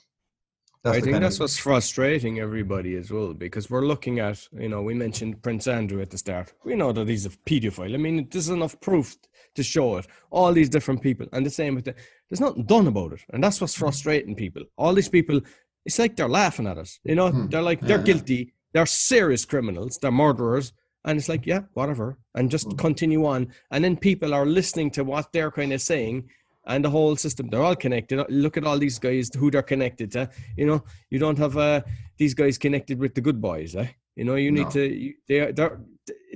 I 0.86 1.00
think 1.00 1.18
that's 1.20 1.40
what's 1.40 1.56
frustrating 1.56 2.40
everybody 2.40 2.96
as 2.96 3.10
well 3.10 3.32
because 3.32 3.70
we're 3.70 3.86
looking 3.86 4.18
at, 4.18 4.46
you 4.52 4.68
know, 4.68 4.82
we 4.82 4.92
mentioned 4.92 5.42
Prince 5.42 5.66
Andrew 5.66 6.02
at 6.02 6.10
the 6.10 6.18
start. 6.18 6.52
We 6.62 6.74
know 6.74 6.92
that 6.92 7.08
he's 7.08 7.24
a 7.24 7.30
pedophile. 7.30 7.94
I 7.94 7.96
mean, 7.96 8.28
there's 8.30 8.50
enough 8.50 8.78
proof 8.80 9.16
to 9.54 9.62
show 9.62 9.96
it. 9.96 10.06
All 10.30 10.52
these 10.52 10.68
different 10.68 11.00
people, 11.00 11.26
and 11.32 11.46
the 11.46 11.50
same 11.50 11.74
with 11.74 11.86
the, 11.86 11.94
there's 12.28 12.40
nothing 12.40 12.64
done 12.64 12.86
about 12.86 13.14
it, 13.14 13.20
and 13.30 13.42
that's 13.42 13.60
what's 13.60 13.74
frustrating 13.74 14.34
people. 14.34 14.62
All 14.76 14.92
these 14.92 15.08
people, 15.08 15.40
it's 15.84 15.98
like 15.98 16.16
they're 16.16 16.28
laughing 16.28 16.66
at 16.66 16.78
us. 16.78 16.98
You 17.04 17.14
know, 17.14 17.28
Hmm. 17.30 17.48
they're 17.48 17.62
like 17.70 17.80
they're 17.80 17.98
yeah. 17.98 18.04
guilty. 18.12 18.52
they're 18.72 18.86
serious 18.86 19.44
criminals, 19.44 19.98
they're 19.98 20.10
murderers, 20.10 20.72
and 21.04 21.16
it's 21.16 21.28
like, 21.28 21.46
yeah, 21.46 21.60
whatever, 21.74 22.18
and 22.34 22.50
just 22.50 22.66
Mm. 22.68 22.76
continue 22.78 23.24
on. 23.24 23.46
And 23.70 23.84
then 23.84 23.96
people 23.96 24.34
are 24.34 24.44
listening 24.46 24.90
to 24.96 25.04
what 25.04 25.32
they're 25.32 25.52
kind 25.52 25.72
of 25.72 25.80
saying, 25.80 26.28
and 26.66 26.84
the 26.84 26.90
whole 26.90 27.14
system, 27.14 27.48
they're 27.48 27.62
all 27.62 27.76
connected. 27.76 28.24
Look 28.28 28.56
at 28.56 28.64
all 28.64 28.78
these 28.80 28.98
guys 28.98 29.30
who 29.32 29.48
they're 29.50 29.62
connected 29.74 30.10
to. 30.12 30.28
You 30.56 30.66
know, 30.66 30.82
you 31.10 31.20
don't 31.20 31.38
have 31.38 31.56
uh, 31.56 31.82
these 32.16 32.34
guys 32.34 32.58
connected 32.58 32.98
with 32.98 33.14
the 33.14 33.20
good 33.20 33.40
boys, 33.40 33.76
eh? 33.76 33.88
You 34.16 34.24
know, 34.24 34.34
you 34.34 34.50
need 34.50 34.64
No. 34.64 34.70
to. 34.70 34.82
You, 35.04 35.14
they 35.28 35.52
they 35.52 35.68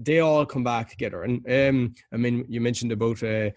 they 0.00 0.18
all 0.20 0.46
come 0.46 0.62
back 0.64 0.90
together. 0.90 1.24
And 1.24 1.34
um, 1.50 1.94
I 2.12 2.16
mean, 2.18 2.44
you 2.48 2.60
mentioned 2.60 2.92
about 2.92 3.20
uh, 3.22 3.50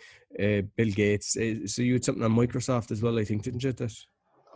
uh, 0.44 0.62
Bill 0.76 0.92
Gates. 1.02 1.38
Uh, 1.38 1.68
so 1.68 1.82
you 1.84 1.94
had 1.94 2.04
something 2.06 2.24
on 2.24 2.36
Microsoft 2.36 2.90
as 2.92 3.02
well, 3.04 3.20
I 3.20 3.26
think, 3.26 3.44
didn't 3.44 3.64
you? 3.64 3.74
That 3.74 3.94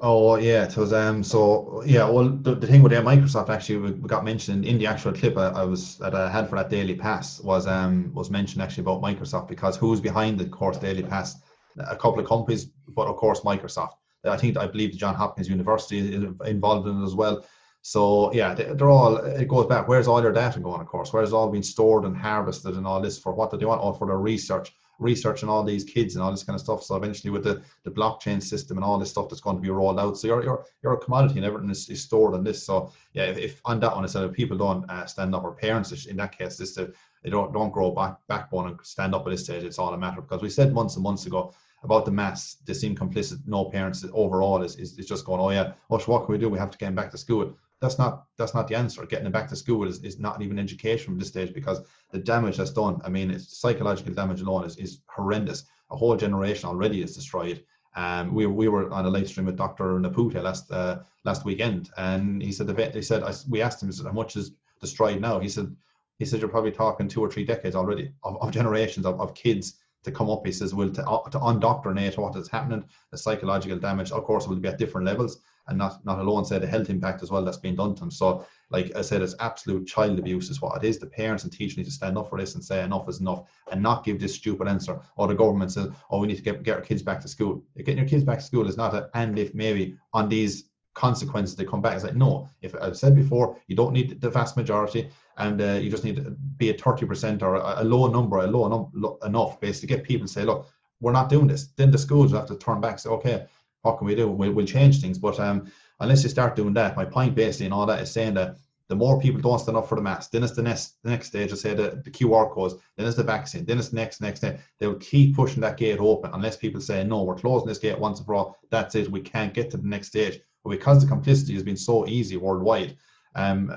Oh 0.01 0.35
yeah, 0.35 0.65
it 0.65 0.75
was 0.75 0.91
um 0.91 1.23
so 1.23 1.81
yeah 1.85 2.09
well 2.09 2.27
the, 2.27 2.53
the 2.53 2.67
thing 2.67 2.83
with 2.83 2.91
uh, 2.91 3.01
Microsoft 3.01 3.49
actually 3.49 3.77
we, 3.77 3.91
we 3.93 4.09
got 4.09 4.25
mentioned 4.25 4.65
in 4.65 4.77
the 4.77 4.87
actual 4.87 5.13
clip 5.13 5.37
I, 5.37 5.47
I 5.47 5.63
was 5.63 5.97
that 5.99 6.13
I 6.13 6.29
had 6.29 6.49
for 6.49 6.57
that 6.57 6.69
Daily 6.69 6.95
Pass 6.95 7.39
was 7.39 7.65
um 7.65 8.11
was 8.13 8.29
mentioned 8.29 8.61
actually 8.61 8.81
about 8.81 9.01
Microsoft 9.01 9.47
because 9.47 9.77
who's 9.77 10.01
behind 10.01 10.37
the 10.37 10.47
course 10.47 10.77
Daily 10.77 11.03
Pass? 11.03 11.37
A 11.77 11.95
couple 11.95 12.19
of 12.19 12.27
companies 12.27 12.65
but 12.89 13.07
of 13.07 13.15
course 13.15 13.41
Microsoft. 13.41 13.93
I 14.25 14.35
think 14.35 14.57
I 14.57 14.67
believe 14.67 14.91
the 14.91 14.97
John 14.97 15.15
Hopkins 15.15 15.49
University 15.49 15.99
is 15.99 16.25
involved 16.45 16.87
in 16.89 17.01
it 17.01 17.05
as 17.05 17.15
well. 17.15 17.45
So 17.81 18.33
yeah 18.33 18.53
they, 18.53 18.65
they're 18.65 18.89
all 18.89 19.15
it 19.15 19.47
goes 19.47 19.65
back 19.65 19.87
where's 19.87 20.09
all 20.09 20.21
your 20.21 20.33
data 20.33 20.59
going 20.59 20.81
of 20.81 20.87
course? 20.87 21.13
Where's 21.13 21.31
all 21.31 21.49
been 21.49 21.63
stored 21.63 22.03
and 22.03 22.17
harvested 22.17 22.75
and 22.75 22.85
all 22.85 22.99
this 22.99 23.17
for 23.17 23.33
what 23.33 23.49
do 23.49 23.55
they 23.55 23.65
want? 23.65 23.81
Or 23.81 23.93
for 23.93 24.07
their 24.07 24.17
research 24.17 24.73
researching 24.99 25.49
all 25.49 25.63
these 25.63 25.83
kids 25.83 26.15
and 26.15 26.23
all 26.23 26.31
this 26.31 26.43
kind 26.43 26.55
of 26.55 26.61
stuff. 26.61 26.83
So 26.83 26.95
eventually 26.95 27.31
with 27.31 27.43
the, 27.43 27.61
the 27.83 27.91
blockchain 27.91 28.41
system 28.41 28.77
and 28.77 28.83
all 28.83 28.97
this 28.97 29.09
stuff 29.09 29.29
that's 29.29 29.41
going 29.41 29.55
to 29.55 29.61
be 29.61 29.69
rolled 29.69 29.99
out. 29.99 30.17
So 30.17 30.27
you're 30.27 30.93
a 30.93 30.97
commodity 30.97 31.37
and 31.37 31.45
everything 31.45 31.69
is, 31.69 31.89
is 31.89 32.01
stored 32.01 32.33
on 32.33 32.43
this. 32.43 32.63
So 32.63 32.91
yeah, 33.13 33.23
if, 33.23 33.37
if 33.37 33.61
on 33.65 33.79
that 33.81 33.95
one, 33.95 34.03
I 34.03 34.07
said 34.07 34.23
if 34.23 34.33
people 34.33 34.57
don't 34.57 34.89
uh, 34.89 35.05
stand 35.05 35.35
up 35.35 35.43
or 35.43 35.53
parents 35.53 36.05
in 36.05 36.17
that 36.17 36.37
case, 36.37 36.57
this 36.57 36.73
to, 36.75 36.93
they 37.23 37.29
don't 37.29 37.53
don't 37.53 37.71
grow 37.71 37.91
back 37.91 38.17
backbone 38.27 38.67
and 38.67 38.79
stand 38.83 39.15
up 39.15 39.25
at 39.25 39.31
this 39.31 39.43
stage, 39.43 39.63
it's 39.63 39.79
all 39.79 39.93
a 39.93 39.97
matter 39.97 40.21
because 40.21 40.41
we 40.41 40.49
said 40.49 40.73
months 40.73 40.95
and 40.95 41.03
months 41.03 41.25
ago 41.25 41.53
about 41.83 42.05
the 42.05 42.11
mass, 42.11 42.57
they 42.65 42.73
seem 42.73 42.95
complicit, 42.95 43.39
no 43.45 43.65
parents 43.65 44.05
overall 44.11 44.63
is, 44.63 44.75
is, 44.75 44.97
is 44.97 45.05
just 45.05 45.23
going, 45.25 45.39
oh 45.39 45.51
yeah, 45.51 45.73
so 45.89 46.11
what 46.11 46.25
can 46.25 46.33
we 46.33 46.39
do? 46.39 46.49
We 46.49 46.57
have 46.57 46.71
to 46.71 46.77
get 46.77 46.93
back 46.95 47.11
to 47.11 47.17
school. 47.17 47.55
That's 47.85 47.99
not 47.99 48.25
that's 48.35 48.55
not 48.55 48.67
the 48.67 48.75
answer. 48.75 49.05
Getting 49.05 49.25
them 49.25 49.31
back 49.31 49.47
to 49.49 49.55
school 49.55 49.87
is, 49.87 50.03
is 50.03 50.17
not 50.17 50.41
even 50.41 50.57
education 50.57 51.05
from 51.05 51.19
this 51.19 51.27
stage 51.27 51.53
because 51.53 51.81
the 52.11 52.17
damage 52.17 52.57
that's 52.57 52.71
done, 52.71 52.99
I 53.05 53.09
mean, 53.09 53.29
it's 53.29 53.59
psychological 53.59 54.11
damage 54.11 54.41
alone 54.41 54.65
is, 54.65 54.75
is 54.77 55.01
horrendous. 55.07 55.65
A 55.91 55.95
whole 55.95 56.15
generation 56.17 56.67
already 56.67 57.03
is 57.03 57.15
destroyed. 57.15 57.63
Um, 57.95 58.33
we, 58.33 58.47
we 58.47 58.69
were 58.69 58.91
on 58.91 59.05
a 59.05 59.09
live 59.09 59.27
stream 59.27 59.45
with 59.45 59.55
Dr. 59.55 59.99
Nepute 59.99 60.41
last 60.41 60.71
uh, 60.71 61.03
last 61.25 61.45
weekend, 61.45 61.91
and 61.95 62.41
he 62.41 62.51
said 62.51 62.65
the 62.65 62.91
he 62.91 63.03
said 63.03 63.21
I, 63.21 63.33
we 63.47 63.61
asked 63.61 63.83
him 63.83 63.91
said, 63.91 64.07
how 64.07 64.13
much 64.13 64.35
is 64.35 64.53
destroyed 64.81 65.21
now. 65.21 65.39
He 65.39 65.47
said 65.47 65.75
he 66.17 66.25
said 66.25 66.39
you're 66.39 66.49
probably 66.49 66.71
talking 66.71 67.07
two 67.07 67.21
or 67.21 67.29
three 67.29 67.45
decades 67.45 67.75
already 67.75 68.11
of, 68.23 68.41
of 68.41 68.49
generations 68.49 69.05
of, 69.05 69.21
of 69.21 69.35
kids 69.35 69.75
to 70.05 70.11
come 70.11 70.31
up. 70.31 70.43
He 70.43 70.51
says 70.51 70.73
will 70.73 70.91
to, 70.91 71.07
uh, 71.07 71.29
to 71.29 71.37
undoctrinate 71.37 72.17
what 72.17 72.35
is 72.35 72.49
happening, 72.49 72.83
the 73.11 73.17
psychological 73.17 73.77
damage. 73.77 74.11
Of 74.11 74.23
course, 74.23 74.47
will 74.47 74.55
be 74.55 74.69
at 74.69 74.79
different 74.79 75.05
levels, 75.05 75.39
and 75.67 75.77
not 75.77 76.05
not 76.05 76.19
alone 76.19 76.45
say 76.45 76.59
the 76.59 76.67
health 76.67 76.89
impact 76.89 77.23
as 77.23 77.31
well 77.31 77.43
that's 77.43 77.57
being 77.57 77.75
done 77.75 77.95
to 77.95 77.99
them. 78.01 78.11
So 78.11 78.45
like 78.69 78.95
I 78.95 79.01
said, 79.01 79.21
it's 79.21 79.35
absolute 79.39 79.87
child 79.87 80.19
abuse 80.19 80.49
is 80.49 80.61
what 80.61 80.83
it 80.83 80.87
is. 80.87 80.99
The 80.99 81.07
parents 81.07 81.43
and 81.43 81.53
teachers 81.53 81.77
need 81.77 81.85
to 81.85 81.91
stand 81.91 82.17
up 82.17 82.29
for 82.29 82.39
this 82.39 82.55
and 82.55 82.63
say 82.63 82.83
enough 82.83 83.07
is 83.09 83.19
enough 83.19 83.47
and 83.71 83.81
not 83.81 84.03
give 84.03 84.19
this 84.19 84.35
stupid 84.35 84.67
answer. 84.67 84.99
Or 85.17 85.27
the 85.27 85.35
government 85.35 85.71
says, 85.71 85.89
oh, 86.09 86.19
we 86.19 86.27
need 86.27 86.37
to 86.37 86.41
get, 86.41 86.63
get 86.63 86.75
our 86.75 86.81
kids 86.81 87.03
back 87.03 87.21
to 87.21 87.27
school. 87.27 87.63
Getting 87.77 87.97
your 87.97 88.07
kids 88.07 88.23
back 88.23 88.39
to 88.39 88.45
school 88.45 88.67
is 88.67 88.77
not 88.77 88.93
a, 88.93 89.09
and 89.13 89.37
if 89.37 89.53
maybe 89.53 89.95
on 90.13 90.29
these 90.29 90.69
consequences 90.95 91.55
they 91.55 91.65
come 91.65 91.81
back. 91.81 91.93
It's 91.93 92.03
like, 92.03 92.15
no, 92.15 92.49
if 92.61 92.73
I've 92.81 92.97
said 92.97 93.15
before, 93.15 93.57
you 93.67 93.75
don't 93.75 93.93
need 93.93 94.19
the 94.19 94.29
vast 94.29 94.57
majority 94.57 95.09
and 95.37 95.61
uh, 95.61 95.73
you 95.73 95.91
just 95.91 96.03
need 96.03 96.15
to 96.15 96.31
be 96.57 96.69
a 96.69 96.73
30% 96.73 97.43
or 97.43 97.55
a, 97.55 97.83
a 97.83 97.83
low 97.83 98.07
number, 98.07 98.37
a 98.39 98.47
low 98.47 98.67
num- 98.67 99.17
enough 99.23 99.59
base 99.59 99.81
to 99.81 99.87
get 99.87 100.03
people 100.03 100.25
to 100.25 100.31
say, 100.31 100.43
look, 100.43 100.67
we're 101.01 101.11
not 101.11 101.29
doing 101.29 101.47
this. 101.47 101.67
Then 101.75 101.91
the 101.91 101.97
schools 101.97 102.31
have 102.31 102.47
to 102.47 102.57
turn 102.57 102.81
back 102.81 102.97
say, 102.97 103.09
okay, 103.09 103.45
what 103.85 103.99
can 103.99 104.07
we 104.07 104.15
do? 104.15 104.27
We'll, 104.27 104.51
we'll 104.51 104.65
change 104.65 104.99
things. 104.99 105.19
But 105.19 105.39
um, 105.39 105.71
unless 105.99 106.23
you 106.23 106.29
start 106.29 106.55
doing 106.55 106.73
that, 106.73 106.97
my 106.97 107.05
point 107.05 107.35
basically 107.35 107.67
and 107.67 107.73
all 107.73 107.85
that 107.85 108.01
is 108.01 108.11
saying 108.11 108.33
that 108.33 108.57
the 108.87 108.95
more 108.95 109.19
people 109.19 109.41
don't 109.41 109.59
stand 109.59 109.77
up 109.77 109.87
for 109.87 109.95
the 109.95 110.01
mask, 110.01 110.31
then 110.31 110.43
it's 110.43 110.53
the 110.53 110.61
next 110.61 110.95
the 111.03 111.09
next 111.09 111.27
stage. 111.27 111.51
I 111.51 111.55
say 111.55 111.73
the, 111.73 112.01
the 112.03 112.11
QR 112.11 112.51
codes, 112.51 112.75
then 112.97 113.07
it's 113.07 113.15
the 113.15 113.23
vaccine, 113.23 113.65
then 113.65 113.77
it's 113.77 113.89
the 113.89 113.95
next 113.95 114.21
next 114.21 114.41
day. 114.41 114.59
They 114.79 114.87
will 114.87 114.95
keep 114.95 115.35
pushing 115.35 115.61
that 115.61 115.77
gate 115.77 115.99
open 115.99 116.31
unless 116.33 116.57
people 116.57 116.81
say 116.81 117.03
no, 117.03 117.23
we're 117.23 117.35
closing 117.35 117.67
this 117.67 117.77
gate 117.77 117.97
once 117.97 118.19
and 118.19 118.25
for 118.25 118.35
all. 118.35 118.57
That's 118.71 118.95
it. 118.95 119.09
We 119.09 119.21
can't 119.21 119.53
get 119.53 119.69
to 119.71 119.77
the 119.77 119.87
next 119.87 120.07
stage. 120.07 120.39
But 120.63 120.71
because 120.71 121.01
the 121.01 121.07
complicity 121.07 121.53
has 121.53 121.63
been 121.63 121.77
so 121.77 122.07
easy 122.07 122.37
worldwide, 122.37 122.97
um, 123.35 123.71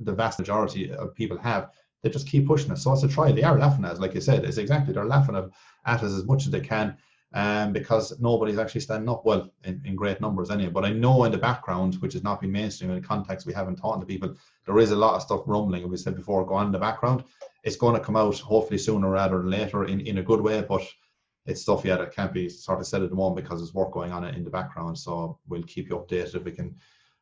the 0.00 0.12
vast 0.12 0.38
majority 0.38 0.90
of 0.90 1.14
people 1.14 1.38
have, 1.38 1.70
they 2.02 2.08
just 2.10 2.28
keep 2.28 2.46
pushing 2.46 2.72
it. 2.72 2.78
So 2.78 2.92
it's 2.92 3.02
a 3.02 3.08
trial. 3.08 3.34
They 3.34 3.42
are 3.42 3.58
laughing 3.58 3.84
at 3.84 3.92
us, 3.92 3.98
like 3.98 4.14
you 4.14 4.20
said. 4.22 4.44
It's 4.44 4.58
exactly 4.58 4.94
they're 4.94 5.04
laughing 5.04 5.36
at 5.36 6.02
us 6.02 6.02
as 6.02 6.24
much 6.24 6.46
as 6.46 6.50
they 6.50 6.60
can 6.60 6.96
um, 7.34 7.72
because 7.72 8.18
nobody's 8.20 8.58
actually 8.58 8.80
standing 8.80 9.08
up. 9.08 9.26
Well, 9.26 9.50
in, 9.64 9.82
in 9.84 9.96
great 9.96 10.20
numbers 10.20 10.50
anyway. 10.50 10.70
But 10.70 10.84
I 10.84 10.90
know 10.90 11.24
in 11.24 11.32
the 11.32 11.38
background, 11.38 11.96
which 11.96 12.12
has 12.12 12.22
not 12.22 12.40
been 12.40 12.52
mainstream 12.52 12.90
in 12.90 13.00
the 13.00 13.06
context 13.06 13.46
we 13.46 13.52
haven't 13.52 13.76
talked 13.76 14.00
to 14.00 14.06
people, 14.06 14.34
there 14.64 14.78
is 14.78 14.92
a 14.92 14.96
lot 14.96 15.16
of 15.16 15.22
stuff 15.22 15.42
rumbling. 15.46 15.82
And 15.82 15.90
we 15.90 15.96
said 15.96 16.14
before, 16.14 16.46
go 16.46 16.54
on 16.54 16.66
in 16.66 16.72
the 16.72 16.78
background. 16.78 17.24
It's 17.64 17.76
going 17.76 17.94
to 17.94 18.04
come 18.04 18.16
out 18.16 18.38
hopefully 18.38 18.78
sooner 18.78 19.10
rather 19.10 19.38
than 19.38 19.50
later 19.50 19.84
in, 19.84 20.00
in 20.00 20.18
a 20.18 20.22
good 20.22 20.40
way. 20.40 20.62
But 20.62 20.82
it's 21.46 21.60
stuff 21.60 21.84
yeah 21.84 21.96
that 21.96 22.14
can't 22.14 22.32
be 22.32 22.48
sort 22.48 22.80
of 22.80 22.86
said 22.86 23.02
at 23.02 23.10
the 23.10 23.16
moment 23.16 23.44
because 23.44 23.60
there's 23.60 23.74
work 23.74 23.92
going 23.92 24.12
on 24.12 24.24
in 24.24 24.44
the 24.44 24.50
background. 24.50 24.96
So 24.96 25.38
we'll 25.48 25.64
keep 25.64 25.88
you 25.88 25.96
updated 25.96 26.36
if 26.36 26.44
we 26.44 26.52
can 26.52 26.76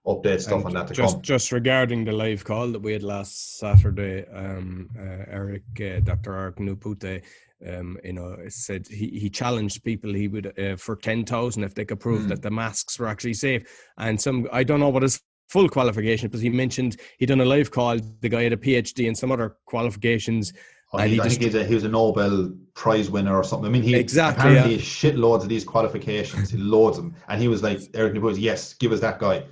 update 0.06 0.40
stuff 0.40 0.58
And 0.58 0.66
on 0.66 0.74
that 0.74 0.88
to 0.88 0.94
just, 0.94 1.14
come. 1.14 1.22
Just 1.22 1.52
regarding 1.52 2.04
the 2.04 2.12
live 2.12 2.44
call 2.44 2.68
that 2.68 2.80
we 2.80 2.92
had 2.92 3.02
last 3.02 3.58
Saturday, 3.58 4.26
um, 4.28 4.90
uh, 4.98 5.24
Eric, 5.28 5.62
uh, 5.80 6.00
Dr. 6.00 6.34
Eric 6.34 6.56
Nepute, 6.56 7.22
um, 7.68 7.98
you 8.04 8.12
know, 8.12 8.36
said 8.48 8.86
he, 8.88 9.08
he 9.08 9.30
challenged 9.30 9.82
people 9.84 10.12
he 10.12 10.28
would 10.28 10.58
uh, 10.58 10.76
for 10.76 10.96
ten 10.96 11.24
thousand 11.24 11.64
if 11.64 11.74
they 11.74 11.84
could 11.84 12.00
prove 12.00 12.22
Mm. 12.22 12.28
that 12.28 12.42
the 12.42 12.50
masks 12.50 12.98
were 12.98 13.08
actually 13.08 13.34
safe. 13.34 13.62
And 13.98 14.20
some 14.20 14.48
I 14.52 14.62
don't 14.64 14.80
know 14.80 14.88
what 14.88 15.02
his 15.02 15.20
full 15.48 15.68
qualification, 15.68 16.28
but 16.30 16.40
he 16.40 16.48
mentioned 16.50 16.96
he 17.18 17.26
done 17.26 17.40
a 17.40 17.44
live 17.44 17.70
call. 17.70 17.98
The 18.20 18.28
guy 18.28 18.42
had 18.44 18.52
a 18.52 18.56
PhD 18.56 19.06
and 19.06 19.16
some 19.16 19.30
other 19.30 19.56
qualifications. 19.66 20.52
Oh, 20.94 20.98
and 20.98 21.08
he, 21.10 21.16
he 21.16 21.22
just- 21.22 21.38
think 21.40 21.42
he's 21.52 21.54
a, 21.54 21.64
he 21.64 21.74
was 21.74 21.84
a 21.84 21.88
Nobel 21.88 22.52
Prize 22.74 23.10
winner 23.10 23.34
or 23.36 23.44
something. 23.44 23.66
I 23.66 23.70
mean, 23.70 23.82
he 23.82 23.94
Exactly, 23.94 24.42
apparently 24.52 24.74
yeah. 24.76 24.80
shitloads 24.82 25.42
of 25.42 25.48
these 25.48 25.64
qualifications, 25.64 26.50
he 26.50 26.58
loads 26.58 26.98
of 26.98 27.04
them, 27.04 27.14
and 27.28 27.40
he 27.40 27.48
was 27.48 27.62
like 27.62 27.80
Eric 27.94 28.14
Nabuz, 28.14 28.36
yes, 28.38 28.74
give 28.74 28.92
us 28.92 29.00
that 29.00 29.18
guy. 29.18 29.44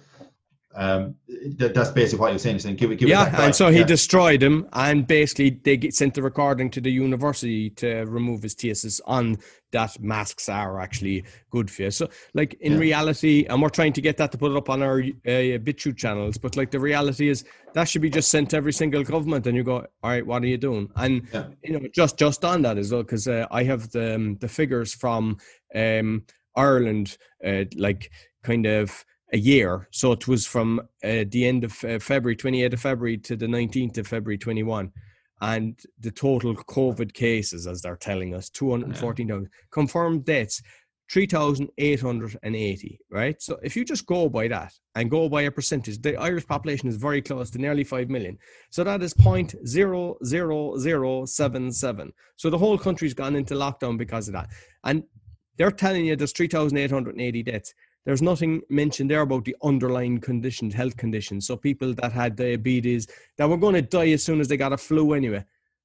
Um, 0.73 1.17
that, 1.57 1.75
that's 1.75 1.91
basically 1.91 2.21
what 2.21 2.31
you're 2.31 2.39
saying. 2.39 2.55
He's 2.57 2.63
saying, 2.63 2.77
give 2.77 2.93
it, 2.93 2.97
give 2.97 3.09
yeah, 3.09 3.29
guy. 3.29 3.47
and 3.47 3.55
so 3.55 3.71
he 3.73 3.79
Yeah. 3.81 3.87
destroyed 3.87 4.41
him, 4.41 4.69
and 4.73 5.05
basically 5.05 5.51
they 5.51 5.77
get 5.77 5.95
sent 5.95 6.15
the 6.15 6.23
recording 6.23 6.71
to 6.71 6.81
the 6.81 6.93
university 6.93 7.71
to 7.71 8.05
remove 8.05 8.43
his 8.45 8.55
thesis 8.55 9.01
on 9.05 9.39
that 9.73 10.01
masks 10.01 10.49
are 10.49 10.81
actually 10.81 11.25
good 11.51 11.71
for 11.71 11.83
you. 11.83 11.91
So, 11.91 12.09
like 12.35 12.55
in 12.61 12.73
Yeah. 12.75 12.79
reality, 12.79 13.47
and 13.49 13.61
we're 13.61 13.69
trying 13.69 13.93
to 13.95 14.01
get 14.01 14.17
that 14.19 14.31
to 14.33 14.39
put 14.39 14.53
it 14.53 14.57
up 14.57 14.71
on 14.71 14.81
our 14.83 15.01
uh, 15.01 15.59
BitChute 15.67 15.97
channels, 15.97 16.39
but 16.39 16.57
like 16.57 16.71
the 16.71 16.81
reality 16.81 17.29
is 17.29 17.45
that 17.75 17.89
should 17.89 18.03
be 18.03 18.11
just 18.11 18.31
sent 18.31 18.51
to 18.51 18.57
every 18.57 18.73
single 18.73 19.03
government, 19.03 19.47
and 19.49 19.57
you 19.57 19.65
go, 19.65 19.79
all 20.05 20.11
right, 20.11 20.25
what 20.25 20.43
are 20.45 20.47
you 20.47 20.57
doing? 20.59 20.89
And 20.95 21.23
Yeah. 21.33 21.47
you 21.65 21.73
know, 21.81 21.89
just 21.93 22.17
just 22.17 22.45
on 22.45 22.63
that 22.63 22.79
as 22.79 22.93
well, 22.93 23.03
because 23.03 23.27
uh, 23.27 23.47
I 23.51 23.65
have 23.65 23.91
the 23.91 24.15
um, 24.15 24.37
the 24.37 24.49
figures 24.49 24.95
from 24.95 25.39
um, 25.75 26.23
Ireland, 26.55 27.17
uh, 27.45 27.65
like 27.77 28.11
kind 28.45 28.67
of 28.67 29.05
a 29.33 29.39
year. 29.39 29.89
So 29.91 30.13
it 30.13 30.29
was 30.29 30.47
from 30.47 30.81
uh, 31.05 31.25
the 31.29 31.47
end 31.47 31.65
of 31.65 31.85
uh, 31.85 31.99
February, 31.99 32.37
28th 32.37 32.75
of 32.75 32.81
February 32.81 33.19
to 33.19 33.37
the 33.37 33.47
19th 33.47 33.99
of 33.99 34.07
February 34.07 34.39
21. 34.39 34.93
And 35.43 35.79
the 36.01 36.11
total 36.11 36.55
COVID 36.55 37.15
cases, 37.15 37.67
as 37.67 37.81
they're 37.81 37.97
telling 37.97 38.35
us, 38.35 38.51
214,000. 38.51 39.49
Confirmed 39.71 40.27
deaths, 40.27 40.61
3,880, 41.11 43.01
right? 43.11 43.43
So 43.43 43.59
if 43.63 43.75
you 43.75 43.85
just 43.85 44.07
go 44.07 44.29
by 44.29 44.47
that 44.49 44.73
and 44.95 45.11
go 45.11 45.29
by 45.29 45.43
a 45.43 45.51
percentage, 45.51 46.01
the 46.01 46.17
Irish 46.17 46.47
population 46.47 46.89
is 46.89 46.97
very 46.97 47.21
close 47.21 47.51
to 47.51 47.59
nearly 47.59 47.83
5 47.83 48.09
million. 48.09 48.39
So 48.71 48.85
that 48.85 49.03
is 49.03 49.13
0.00077. 49.15 52.11
So 52.37 52.51
the 52.51 52.59
whole 52.59 52.79
country's 52.79 53.15
gone 53.15 53.35
into 53.35 53.55
lockdown 53.55 53.99
because 53.99 54.29
of 54.29 54.35
that. 54.35 54.51
And 54.85 55.03
they're 55.57 55.73
telling 55.73 56.07
you 56.07 56.17
there's 56.17 56.33
3,880 56.33 57.43
deaths. 57.43 57.75
There's 58.07 58.23
nothing 58.23 58.63
mentioned 58.71 59.11
there 59.11 59.21
about 59.21 59.45
the 59.45 59.57
underlying 59.63 60.21
conditions, 60.21 60.75
health 60.75 60.97
conditions. 60.97 61.47
So 61.47 61.57
people 61.57 61.93
that 61.95 62.13
had 62.13 62.37
diabetes 62.37 63.07
that 63.37 63.49
were 63.49 63.59
going 63.59 63.75
to 63.75 63.83
die 63.83 64.11
as 64.11 64.25
soon 64.25 64.41
as 64.41 64.49
they 64.49 64.57
got 64.57 64.73
a 64.73 64.79
flu 64.79 65.13
anyway. 65.13 65.45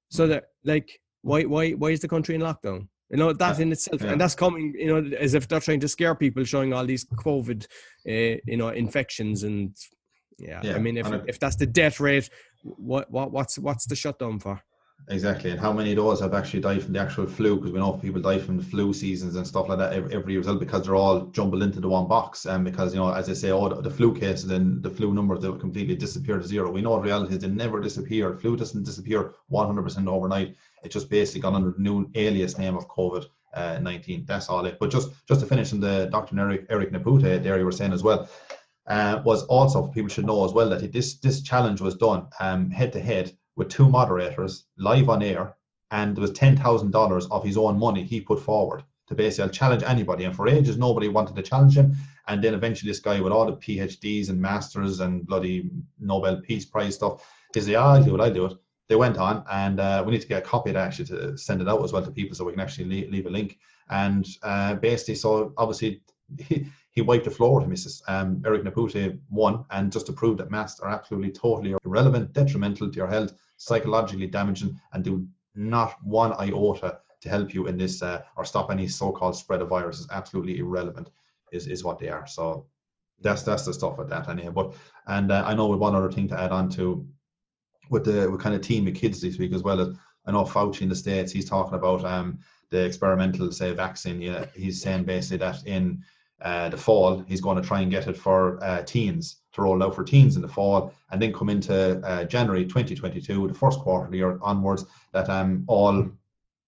So 0.10 0.28
that 0.28 0.46
like 0.64 1.02
why 1.22 1.44
why 1.44 1.72
why 1.72 1.90
is 1.90 2.00
the 2.00 2.08
country 2.08 2.36
in 2.36 2.42
lockdown? 2.42 2.88
You 3.10 3.18
know 3.18 3.34
that 3.34 3.58
Yeah, 3.58 3.64
in 3.64 3.72
itself, 3.72 4.02
yeah. 4.02 4.12
and 4.12 4.22
that's 4.22 4.36
coming. 4.36 4.74
You 4.78 4.88
know, 4.88 5.18
as 5.18 5.34
if 5.34 5.48
they're 5.48 5.60
trying 5.60 5.82
to 5.82 5.88
scare 5.88 6.16
people, 6.16 6.44
showing 6.44 6.74
all 6.74 6.86
these 6.86 7.06
COVID, 7.06 7.66
uh, 8.08 8.40
you 8.46 8.58
know, 8.58 8.70
infections 8.70 9.44
and 9.44 9.76
yeah. 10.38 10.62
Yeah, 10.64 10.76
I 10.76 10.80
mean, 10.80 10.98
if 10.98 11.08
if 11.28 11.40
that's 11.40 11.56
the 11.56 11.68
death 11.68 12.00
rate, 12.00 12.30
what 12.64 13.10
what 13.12 13.32
what's 13.32 13.60
what's 13.60 13.86
the 13.86 13.96
shutdown 13.96 14.40
for? 14.40 14.62
Exactly, 15.08 15.52
and 15.52 15.60
how 15.60 15.72
many 15.72 15.92
of 15.92 15.98
those 15.98 16.20
have 16.20 16.34
actually 16.34 16.62
died 16.62 16.82
from 16.82 16.94
the 16.94 17.00
actual 17.00 17.28
flu? 17.28 17.58
Because 17.58 17.72
we 17.72 17.78
know 17.78 17.94
people 17.94 18.22
die 18.22 18.40
from 18.40 18.58
the 18.58 18.64
flu 18.64 18.92
seasons 18.92 19.36
and 19.36 19.46
stuff 19.46 19.70
like 19.70 19.78
that 19.78 19.94
every, 19.94 20.16
every 20.16 20.34
year 20.34 20.42
as 20.42 20.48
well, 20.48 20.56
because 20.56 20.84
they're 20.84 20.96
all 20.96 21.28
jumbled 21.28 21.62
into 21.62 21.80
the 21.80 21.88
one 21.88 22.08
box. 22.08 22.46
And 22.46 22.66
because 22.66 22.92
you 22.92 23.00
know, 23.00 23.12
as 23.14 23.30
I 23.30 23.34
say, 23.34 23.52
all 23.52 23.70
the, 23.70 23.82
the 23.82 23.92
flu 23.92 24.16
cases 24.16 24.50
and 24.50 24.82
the 24.82 24.90
flu 24.90 25.14
numbers 25.14 25.42
they 25.42 25.50
will 25.50 25.60
completely 25.60 25.96
disappear 25.96 26.40
to 26.40 26.48
zero. 26.48 26.72
We 26.72 26.82
know 26.82 26.96
in 26.96 27.04
reality 27.04 27.38
they 27.38 27.48
never 27.48 27.80
disappear. 27.80 28.36
Flu 28.36 28.58
doesn't 28.58 28.82
disappear 28.84 29.36
100% 29.52 30.08
overnight. 30.08 30.56
It 30.84 30.90
just 30.92 31.08
basically 31.08 31.42
got 31.42 31.54
under 31.54 31.72
the 31.72 31.82
new 31.82 32.10
alias 32.16 32.58
name 32.58 32.76
of 32.76 32.88
COVID. 32.88 33.26
Uh, 33.54 33.80
19 33.80 34.26
that's 34.26 34.50
all 34.50 34.66
it 34.66 34.78
but 34.82 34.92
just 34.92 35.12
just 35.30 35.40
to 35.40 35.46
finish 35.48 35.72
in 35.72 35.80
the 35.80 36.10
dr 36.12 36.38
eric 36.38 36.66
eric 36.70 36.92
nepute 36.92 37.22
there 37.22 37.58
you 37.58 37.64
were 37.64 37.72
saying 37.72 37.94
as 37.94 38.04
well 38.04 38.28
uh, 38.88 39.22
was 39.24 39.46
also 39.46 39.88
people 39.88 40.10
should 40.10 40.26
know 40.26 40.44
as 40.44 40.52
well 40.52 40.68
that 40.68 40.92
this 40.92 41.20
this 41.20 41.42
challenge 41.42 41.80
was 41.80 41.96
done 41.96 42.28
um, 42.42 42.70
head 42.70 42.92
to 42.92 43.00
head 43.00 43.32
with 43.56 43.70
two 43.70 43.90
moderators 43.90 44.66
live 44.78 45.10
on 45.10 45.24
air, 45.24 45.56
and 45.92 46.16
there 46.16 46.22
was 46.22 46.32
ten 46.32 46.58
thousand 46.58 46.92
dollars 46.92 47.28
of 47.28 47.44
his 47.44 47.58
own 47.58 47.78
money 47.80 48.04
he 48.04 48.22
put 48.22 48.40
forward 48.40 48.84
to 49.08 49.16
basically 49.16 49.52
challenge 49.52 49.84
anybody. 49.84 50.24
And 50.24 50.36
for 50.36 50.48
ages, 50.48 50.78
nobody 50.78 51.08
wanted 51.08 51.36
to 51.36 51.42
challenge 51.42 51.78
him. 51.78 51.96
And 52.28 52.44
then 52.44 52.54
eventually, 52.54 52.90
this 52.90 53.00
guy 53.00 53.22
with 53.22 53.32
all 53.32 53.46
the 53.46 53.54
PhDs 53.54 54.30
and 54.30 54.42
masters 54.42 55.00
and 55.00 55.26
bloody 55.26 55.70
Nobel 56.00 56.42
Peace 56.42 56.66
Prize 56.66 56.96
stuff, 56.96 57.24
he 57.54 57.62
said, 57.62 57.76
I'll 57.76 58.04
do 58.04 58.16
it. 58.16 58.22
I'll 58.22 58.34
do 58.34 58.46
it." 58.46 58.58
They 58.88 58.96
went 58.96 59.18
on, 59.18 59.44
and 59.52 59.80
uh, 59.80 60.04
we 60.06 60.12
need 60.12 60.22
to 60.22 60.28
get 60.28 60.44
a 60.44 60.46
copy 60.46 60.72
that 60.72 60.88
actually 60.88 61.06
to 61.06 61.38
send 61.38 61.62
it 61.62 61.68
out 61.68 61.84
as 61.84 61.92
well 61.92 62.04
to 62.04 62.12
people, 62.12 62.36
so 62.36 62.46
we 62.46 62.52
can 62.52 62.62
actually 62.62 62.86
leave, 62.86 63.10
leave 63.10 63.26
a 63.26 63.30
link. 63.30 63.58
And 63.90 64.26
uh, 64.44 64.76
basically, 64.76 65.16
so 65.16 65.54
obviously. 65.58 66.02
he 66.96 67.02
wiped 67.02 67.26
the 67.26 67.32
floor 67.32 67.60
with 67.60 67.78
says, 67.78 68.02
um, 68.08 68.42
Eric 68.46 68.64
Nepute 68.64 69.20
won, 69.30 69.66
and 69.70 69.92
just 69.92 70.06
to 70.06 70.14
prove 70.14 70.38
that 70.38 70.50
masks 70.50 70.80
are 70.80 70.90
absolutely 70.90 71.30
totally 71.30 71.76
irrelevant, 71.84 72.32
detrimental 72.32 72.90
to 72.90 72.96
your 72.96 73.08
health, 73.08 73.34
psychologically 73.58 74.28
damaging, 74.28 74.80
and 74.94 75.04
do 75.04 75.28
not 75.56 75.98
one 76.04 76.32
iota 76.34 77.00
to 77.22 77.30
help 77.30 77.54
you 77.54 77.68
in 77.68 77.78
this 77.78 78.02
uh, 78.02 78.22
or 78.38 78.46
stop 78.46 78.72
any 78.72 78.88
so-called 78.88 79.36
spread 79.36 79.62
of 79.62 79.70
viruses. 79.70 80.08
Absolutely 80.12 80.58
irrelevant 80.60 81.10
is, 81.52 81.68
is 81.68 81.84
what 81.84 82.00
they 82.00 82.08
are. 82.08 82.26
So 82.28 82.66
that's 83.22 83.44
that's 83.44 83.66
the 83.66 83.74
stuff 83.74 83.98
with 83.98 84.10
that 84.10 84.30
anyway. 84.30 84.52
But 84.54 84.76
and 85.08 85.32
uh, 85.32 85.44
I 85.46 85.54
know 85.54 85.68
with 85.68 85.80
one 85.80 85.96
other 85.96 86.12
thing 86.12 86.28
to 86.30 86.40
add 86.40 86.52
on 86.52 86.70
to 86.72 87.06
with 87.90 88.06
the 88.06 88.30
with 88.30 88.42
kind 88.42 88.56
of 88.56 88.62
team 88.62 88.88
of 88.88 88.94
kids 88.94 89.22
this 89.22 89.38
week 89.38 89.54
as 89.54 89.64
well 89.64 89.80
as 89.80 89.90
I 90.26 90.32
know 90.32 90.44
Fauci 90.44 90.82
in 90.82 90.90
the 90.90 90.96
states 90.96 91.32
he's 91.32 91.50
talking 91.50 91.76
about 91.76 92.04
um 92.04 92.40
the 92.72 92.84
experimental 92.84 93.52
say 93.52 93.72
vaccine. 93.74 94.22
Yeah, 94.22 94.46
he's 94.56 94.82
saying 94.82 95.04
basically 95.04 95.38
that 95.38 95.66
in 95.66 96.04
uh, 96.42 96.70
the 96.70 96.78
fall, 96.78 97.24
he's 97.28 97.42
going 97.42 97.62
to 97.62 97.68
try 97.68 97.82
and 97.82 97.92
get 97.92 98.08
it 98.08 98.18
for 98.18 98.64
uh, 98.64 98.82
teens 98.84 99.38
to 99.54 99.62
roll 99.62 99.82
out 99.82 99.96
for 99.96 100.04
teens 100.04 100.36
in 100.36 100.42
the 100.42 100.48
fall, 100.48 100.94
and 101.12 101.22
then 101.22 101.34
come 101.34 101.50
into 101.50 102.00
uh, 102.06 102.26
January 102.26 102.66
2022, 102.66 103.48
the 103.48 103.54
first 103.54 103.80
quarter 103.80 104.06
of 104.06 104.12
the 104.12 104.18
year 104.18 104.38
onwards, 104.42 104.86
that 105.14 105.30
um 105.30 105.64
all 105.68 106.10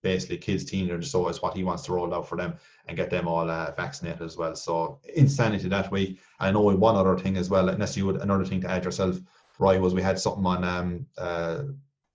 basically 0.04 0.38
kids, 0.38 0.64
teenagers, 0.64 1.12
so 1.12 1.28
is 1.28 1.42
what 1.42 1.56
he 1.56 1.64
wants 1.66 1.84
to 1.84 1.92
roll 1.92 2.14
out 2.14 2.30
for 2.30 2.38
them 2.38 2.54
and 2.88 2.96
get 2.96 3.10
them 3.10 3.28
all 3.28 3.50
uh, 3.50 3.72
vaccinated 3.76 4.22
as 4.22 4.38
well. 4.38 4.56
So 4.56 5.00
insanity 5.16 5.68
that 5.68 5.92
week. 5.92 6.20
I 6.40 6.52
know 6.52 6.62
one 6.62 6.96
other 6.96 7.18
thing 7.18 7.36
as 7.36 7.50
well, 7.50 7.68
unless 7.68 7.98
you 7.98 8.06
would 8.06 8.22
another 8.22 8.46
thing 8.46 8.62
to 8.62 8.72
add 8.72 8.86
yourself, 8.86 9.20
Roy, 9.60 9.80
was 9.80 9.94
we 9.94 10.02
had 10.02 10.20
something 10.20 10.46
on 10.46 10.64
um 10.64 11.06
uh 11.18 11.64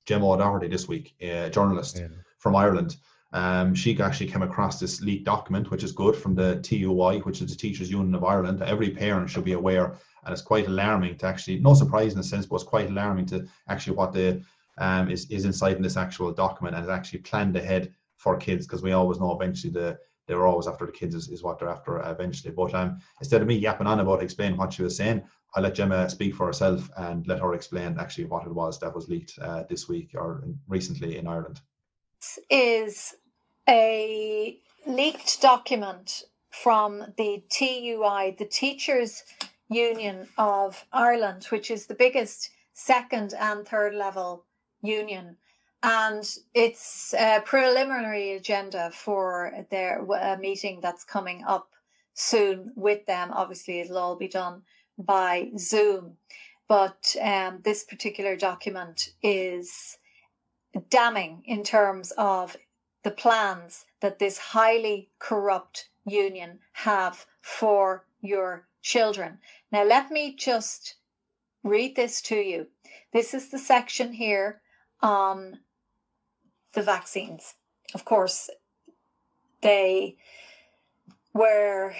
Gemma 0.06 0.30
O'Doherty 0.30 0.68
this 0.68 0.88
week, 0.88 1.14
a 1.20 1.50
journalist 1.50 1.98
yeah. 1.98 2.08
from 2.38 2.56
Ireland 2.56 2.96
um, 3.32 3.74
she 3.74 3.98
actually 4.00 4.30
came 4.30 4.42
across 4.42 4.78
this 4.78 5.00
leaked 5.00 5.24
document, 5.24 5.70
which 5.70 5.84
is 5.84 5.92
good 5.92 6.14
from 6.14 6.34
the 6.34 6.60
TUI, 6.60 7.20
which 7.20 7.40
is 7.40 7.50
the 7.50 7.56
Teachers 7.56 7.90
Union 7.90 8.14
of 8.14 8.24
Ireland. 8.24 8.62
Every 8.62 8.90
parent 8.90 9.30
should 9.30 9.44
be 9.44 9.52
aware, 9.52 9.94
and 10.24 10.32
it's 10.32 10.42
quite 10.42 10.66
alarming 10.66 11.18
to 11.18 11.26
actually, 11.26 11.58
no 11.60 11.74
surprise 11.74 12.12
in 12.12 12.20
a 12.20 12.22
sense, 12.22 12.46
but 12.46 12.56
it's 12.56 12.64
quite 12.64 12.90
alarming 12.90 13.26
to 13.26 13.46
actually 13.68 13.96
what 13.96 14.12
the 14.12 14.42
um, 14.78 15.10
is 15.10 15.30
is 15.30 15.44
inside 15.44 15.76
in 15.76 15.82
this 15.82 15.96
actual 15.96 16.32
document 16.32 16.74
and 16.74 16.84
it's 16.84 16.92
actually 16.92 17.20
planned 17.20 17.56
ahead 17.56 17.92
for 18.16 18.36
kids 18.36 18.66
because 18.66 18.82
we 18.82 18.92
always 18.92 19.18
know 19.18 19.34
eventually 19.34 19.72
the 19.72 19.98
they're 20.26 20.46
always 20.46 20.68
after 20.68 20.86
the 20.86 20.92
kids 20.92 21.14
is, 21.14 21.28
is 21.28 21.42
what 21.42 21.58
they're 21.58 21.68
after 21.68 21.98
eventually. 22.08 22.54
But 22.54 22.72
um, 22.74 23.00
instead 23.20 23.42
of 23.42 23.48
me 23.48 23.56
yapping 23.56 23.88
on 23.88 23.98
about 23.98 24.22
explaining 24.22 24.56
what 24.56 24.72
she 24.72 24.82
was 24.82 24.96
saying, 24.96 25.22
I'll 25.54 25.64
let 25.64 25.74
Gemma 25.74 26.08
speak 26.08 26.36
for 26.36 26.46
herself 26.46 26.88
and 26.96 27.26
let 27.26 27.40
her 27.40 27.54
explain 27.54 27.98
actually 27.98 28.26
what 28.26 28.46
it 28.46 28.54
was 28.54 28.78
that 28.78 28.94
was 28.94 29.08
leaked 29.08 29.38
uh, 29.40 29.64
this 29.68 29.88
week 29.88 30.12
or 30.14 30.44
recently 30.68 31.18
in 31.18 31.26
Ireland. 31.26 31.60
Is 32.48 33.14
a 33.68 34.58
leaked 34.86 35.40
document 35.40 36.24
from 36.50 37.12
the 37.16 37.42
TUI, 37.48 38.34
the 38.38 38.48
Teachers 38.50 39.22
Union 39.68 40.28
of 40.36 40.84
Ireland, 40.92 41.44
which 41.44 41.70
is 41.70 41.86
the 41.86 41.94
biggest 41.94 42.50
second 42.72 43.34
and 43.38 43.66
third 43.66 43.94
level 43.94 44.44
union. 44.82 45.36
And 45.82 46.28
it's 46.54 47.14
a 47.14 47.40
preliminary 47.44 48.32
agenda 48.32 48.90
for 48.92 49.66
their 49.70 50.04
meeting 50.38 50.80
that's 50.80 51.04
coming 51.04 51.42
up 51.44 51.70
soon 52.14 52.72
with 52.76 53.06
them. 53.06 53.30
Obviously, 53.32 53.80
it'll 53.80 53.98
all 53.98 54.16
be 54.16 54.28
done 54.28 54.62
by 54.98 55.50
Zoom. 55.56 56.18
But 56.68 57.16
um, 57.20 57.60
this 57.64 57.84
particular 57.84 58.36
document 58.36 59.10
is 59.22 59.98
damning 60.88 61.42
in 61.46 61.64
terms 61.64 62.12
of 62.12 62.56
the 63.02 63.10
plans 63.10 63.86
that 64.00 64.18
this 64.18 64.38
highly 64.38 65.10
corrupt 65.18 65.88
union 66.04 66.58
have 66.72 67.26
for 67.40 68.06
your 68.20 68.66
children. 68.82 69.38
Now, 69.70 69.84
let 69.84 70.10
me 70.10 70.34
just 70.34 70.96
read 71.62 71.96
this 71.96 72.20
to 72.22 72.36
you. 72.36 72.66
This 73.12 73.34
is 73.34 73.50
the 73.50 73.58
section 73.58 74.12
here 74.12 74.60
on 75.00 75.60
the 76.72 76.82
vaccines. 76.82 77.54
Of 77.94 78.04
course, 78.04 78.48
they 79.60 80.16
were 81.34 81.94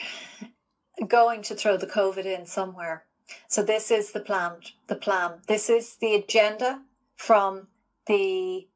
going 1.07 1.43
to 1.43 1.55
throw 1.55 1.77
the 1.77 1.87
COVID 1.87 2.25
in 2.25 2.47
somewhere. 2.47 3.05
So 3.49 3.62
this 3.62 3.91
is 3.91 4.12
the 4.12 4.21
plan. 4.21 4.57
The 4.88 4.97
plan. 4.97 5.41
This 5.47 5.71
is 5.71 5.97
the 5.97 6.15
agenda 6.15 6.83
from 7.17 7.69
the 8.07 8.69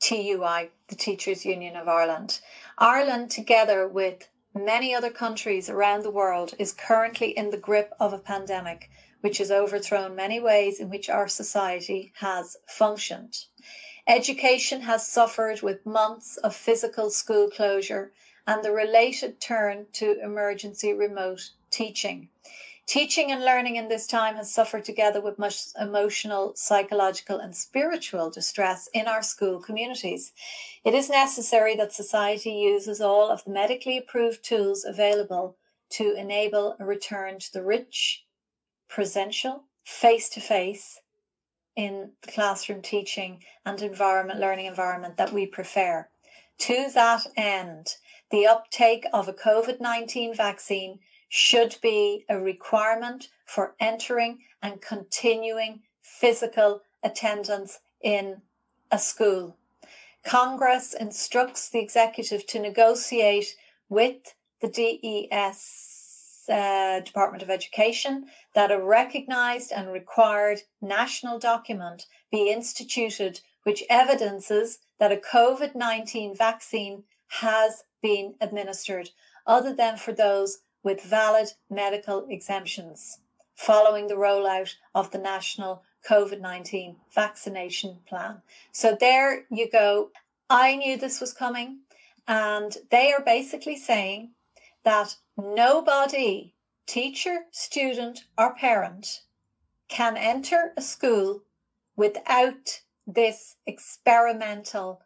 TUI, 0.00 0.70
the 0.88 0.96
Teachers 0.96 1.44
Union 1.44 1.76
of 1.76 1.86
Ireland. 1.86 2.40
Ireland, 2.78 3.30
together 3.30 3.86
with 3.86 4.30
many 4.54 4.94
other 4.94 5.10
countries 5.10 5.68
around 5.68 6.04
the 6.04 6.10
world, 6.10 6.54
is 6.58 6.72
currently 6.72 7.36
in 7.36 7.50
the 7.50 7.58
grip 7.58 7.92
of 8.00 8.14
a 8.14 8.18
pandemic 8.18 8.88
which 9.20 9.36
has 9.36 9.50
overthrown 9.50 10.16
many 10.16 10.40
ways 10.40 10.80
in 10.80 10.88
which 10.88 11.10
our 11.10 11.28
society 11.28 12.14
has 12.16 12.56
functioned. 12.66 13.44
Education 14.06 14.80
has 14.80 15.06
suffered 15.06 15.60
with 15.60 15.84
months 15.84 16.38
of 16.38 16.56
physical 16.56 17.10
school 17.10 17.50
closure 17.50 18.10
and 18.46 18.64
the 18.64 18.72
related 18.72 19.38
turn 19.38 19.86
to 19.92 20.18
emergency 20.22 20.94
remote 20.94 21.50
teaching. 21.70 22.28
Teaching 22.86 23.30
and 23.30 23.44
learning 23.44 23.76
in 23.76 23.86
this 23.86 24.06
time 24.06 24.34
has 24.34 24.52
suffered 24.52 24.84
together 24.84 25.20
with 25.20 25.38
much 25.38 25.66
emotional, 25.80 26.56
psychological, 26.56 27.38
and 27.38 27.56
spiritual 27.56 28.30
distress 28.30 28.88
in 28.92 29.06
our 29.06 29.22
school 29.22 29.60
communities. 29.60 30.32
It 30.82 30.92
is 30.92 31.08
necessary 31.08 31.76
that 31.76 31.92
society 31.92 32.50
uses 32.50 33.00
all 33.00 33.30
of 33.30 33.44
the 33.44 33.50
medically 33.50 33.96
approved 33.96 34.44
tools 34.44 34.84
available 34.84 35.56
to 35.90 36.14
enable 36.14 36.74
a 36.80 36.84
return 36.84 37.38
to 37.38 37.52
the 37.52 37.62
rich, 37.62 38.24
presential, 38.88 39.64
face 39.84 40.28
to 40.30 40.40
face 40.40 41.00
in 41.76 42.10
the 42.22 42.32
classroom 42.32 42.82
teaching 42.82 43.44
and 43.64 43.80
environment, 43.82 44.40
learning 44.40 44.66
environment 44.66 45.16
that 45.16 45.32
we 45.32 45.46
prefer. 45.46 46.08
To 46.58 46.90
that 46.92 47.26
end, 47.36 47.96
the 48.30 48.46
uptake 48.46 49.06
of 49.12 49.28
a 49.28 49.32
COVID 49.32 49.80
19 49.80 50.34
vaccine 50.34 50.98
should 51.30 51.76
be 51.80 52.26
a 52.28 52.36
requirement 52.38 53.28
for 53.46 53.76
entering 53.78 54.40
and 54.60 54.82
continuing 54.82 55.80
physical 56.02 56.82
attendance 57.04 57.78
in 58.02 58.42
a 58.90 58.98
school. 58.98 59.56
Congress 60.24 60.92
instructs 60.92 61.68
the 61.68 61.78
executive 61.78 62.46
to 62.48 62.58
negotiate 62.58 63.56
with 63.88 64.34
the 64.60 64.68
DES, 64.68 66.44
uh, 66.48 66.98
Department 67.00 67.44
of 67.44 67.48
Education, 67.48 68.26
that 68.54 68.72
a 68.72 68.82
recognised 68.82 69.70
and 69.70 69.92
required 69.92 70.60
national 70.82 71.38
document 71.38 72.06
be 72.32 72.50
instituted 72.50 73.40
which 73.62 73.84
evidences 73.88 74.80
that 74.98 75.12
a 75.12 75.16
COVID 75.16 75.76
19 75.76 76.34
vaccine 76.34 77.04
has 77.28 77.84
been 78.02 78.34
administered, 78.40 79.10
other 79.46 79.72
than 79.72 79.96
for 79.96 80.12
those 80.12 80.58
with 80.82 81.02
valid 81.02 81.48
medical 81.68 82.26
exemptions 82.28 83.18
following 83.54 84.06
the 84.06 84.14
rollout 84.14 84.74
of 84.94 85.10
the 85.10 85.18
national 85.18 85.82
COVID 86.08 86.40
19 86.40 86.96
vaccination 87.14 87.98
plan. 88.06 88.42
So 88.72 88.96
there 88.98 89.44
you 89.50 89.70
go. 89.70 90.10
I 90.48 90.76
knew 90.76 90.96
this 90.96 91.20
was 91.20 91.32
coming, 91.32 91.80
and 92.26 92.76
they 92.90 93.12
are 93.12 93.22
basically 93.22 93.76
saying 93.76 94.30
that 94.84 95.16
nobody, 95.36 96.54
teacher, 96.86 97.40
student, 97.50 98.24
or 98.38 98.54
parent, 98.54 99.22
can 99.88 100.16
enter 100.16 100.72
a 100.76 100.82
school 100.82 101.42
without 101.96 102.80
this 103.06 103.56
experimental 103.66 105.02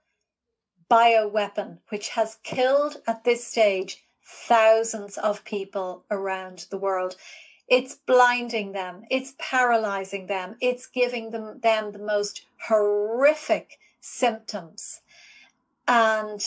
bioweapon, 0.91 1.79
which 1.89 2.11
has 2.11 2.39
killed 2.45 2.99
at 3.07 3.25
this 3.25 3.45
stage 3.47 4.04
thousands 4.25 5.19
of 5.19 5.45
people 5.45 6.05
around 6.11 6.67
the 6.71 6.79
world. 6.79 7.17
It's 7.69 7.95
blinding 7.95 8.73
them, 8.73 9.05
it's 9.11 9.35
paralyzing 9.39 10.27
them, 10.27 10.57
it's 10.61 10.87
giving 10.87 11.31
them, 11.31 11.61
them 11.61 11.93
the 11.93 11.99
most 11.99 12.45
horrific 12.69 13.79
symptoms. 14.01 15.01
And 15.89 16.45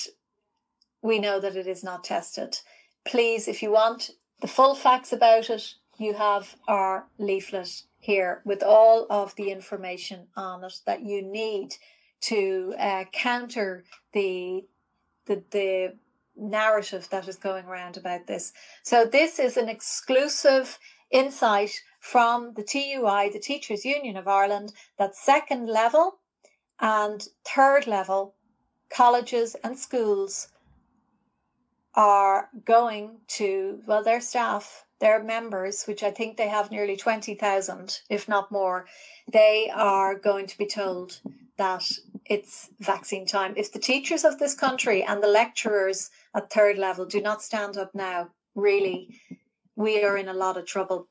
we 1.02 1.20
know 1.20 1.40
that 1.40 1.56
it 1.56 1.68
is 1.68 1.84
not 1.84 2.04
tested. 2.04 2.60
Please, 3.06 3.48
if 3.48 3.64
you 3.64 3.72
want 3.72 4.12
the 4.42 4.48
full 4.48 4.76
facts 4.76 5.12
about 5.12 5.50
it, 5.50 5.74
you 5.98 6.14
have 6.14 6.56
our 6.68 7.08
leaflet 7.18 7.84
here 8.00 8.42
with 8.46 8.62
all 8.62 9.08
of 9.10 9.36
the 9.36 9.52
information 9.52 10.28
on 10.36 10.64
it 10.64 10.74
that 10.86 11.04
you 11.04 11.22
need 11.22 11.76
to 12.22 12.76
uh, 12.80 13.06
counter 13.12 13.84
the, 14.14 14.66
the 15.26 15.44
the 15.52 15.94
narrative 16.38 17.10
that 17.10 17.28
is 17.28 17.36
going 17.36 17.66
around 17.66 17.98
about 17.98 18.28
this. 18.28 18.54
So 18.84 19.06
this 19.06 19.40
is 19.40 19.58
an 19.58 19.70
exclusive 19.70 20.78
insight 21.12 21.72
from 22.00 22.54
the 22.54 22.64
TUI, 22.64 23.30
the 23.30 23.40
Teachers 23.40 23.84
Union 23.86 24.18
of 24.18 24.28
Ireland, 24.28 24.74
that 24.98 25.16
second 25.16 25.68
level 25.68 26.20
and 26.80 27.28
third 27.44 27.88
level 27.88 28.36
colleges 28.90 29.56
and 29.64 29.78
schools 29.78 30.50
are 31.96 32.50
going 32.64 33.18
to, 33.28 33.82
well, 33.88 34.04
their 34.04 34.22
staff, 34.22 34.86
their 35.00 35.24
members, 35.24 35.86
which 35.86 36.04
I 36.04 36.12
think 36.12 36.38
they 36.38 36.48
have 36.48 36.72
nearly 36.72 36.98
20,000, 36.98 38.00
if 38.10 38.28
not 38.28 38.52
more, 38.52 38.88
they 39.32 39.72
are 39.74 40.16
going 40.16 40.48
to 40.48 40.58
be 40.58 40.68
told 40.68 41.20
that 41.58 41.84
it's 42.26 42.70
vaccine 42.80 43.26
time. 43.26 43.54
If 43.58 43.72
the 43.72 43.80
teachers 43.80 44.24
of 44.24 44.40
this 44.40 44.54
country 44.54 45.04
and 45.04 45.22
the 45.22 45.28
lecturers 45.28 46.10
at 46.36 46.52
third 46.52 46.78
level 46.78 47.06
do 47.06 47.22
not 47.22 47.42
stand 47.42 47.78
up 47.78 47.94
now, 47.94 48.30
really, 48.56 49.20
we 49.76 50.04
are 50.04 50.18
in 50.18 50.28
a 50.28 50.34
lot 50.34 50.58
of 50.58 50.66
trouble. 50.66 51.08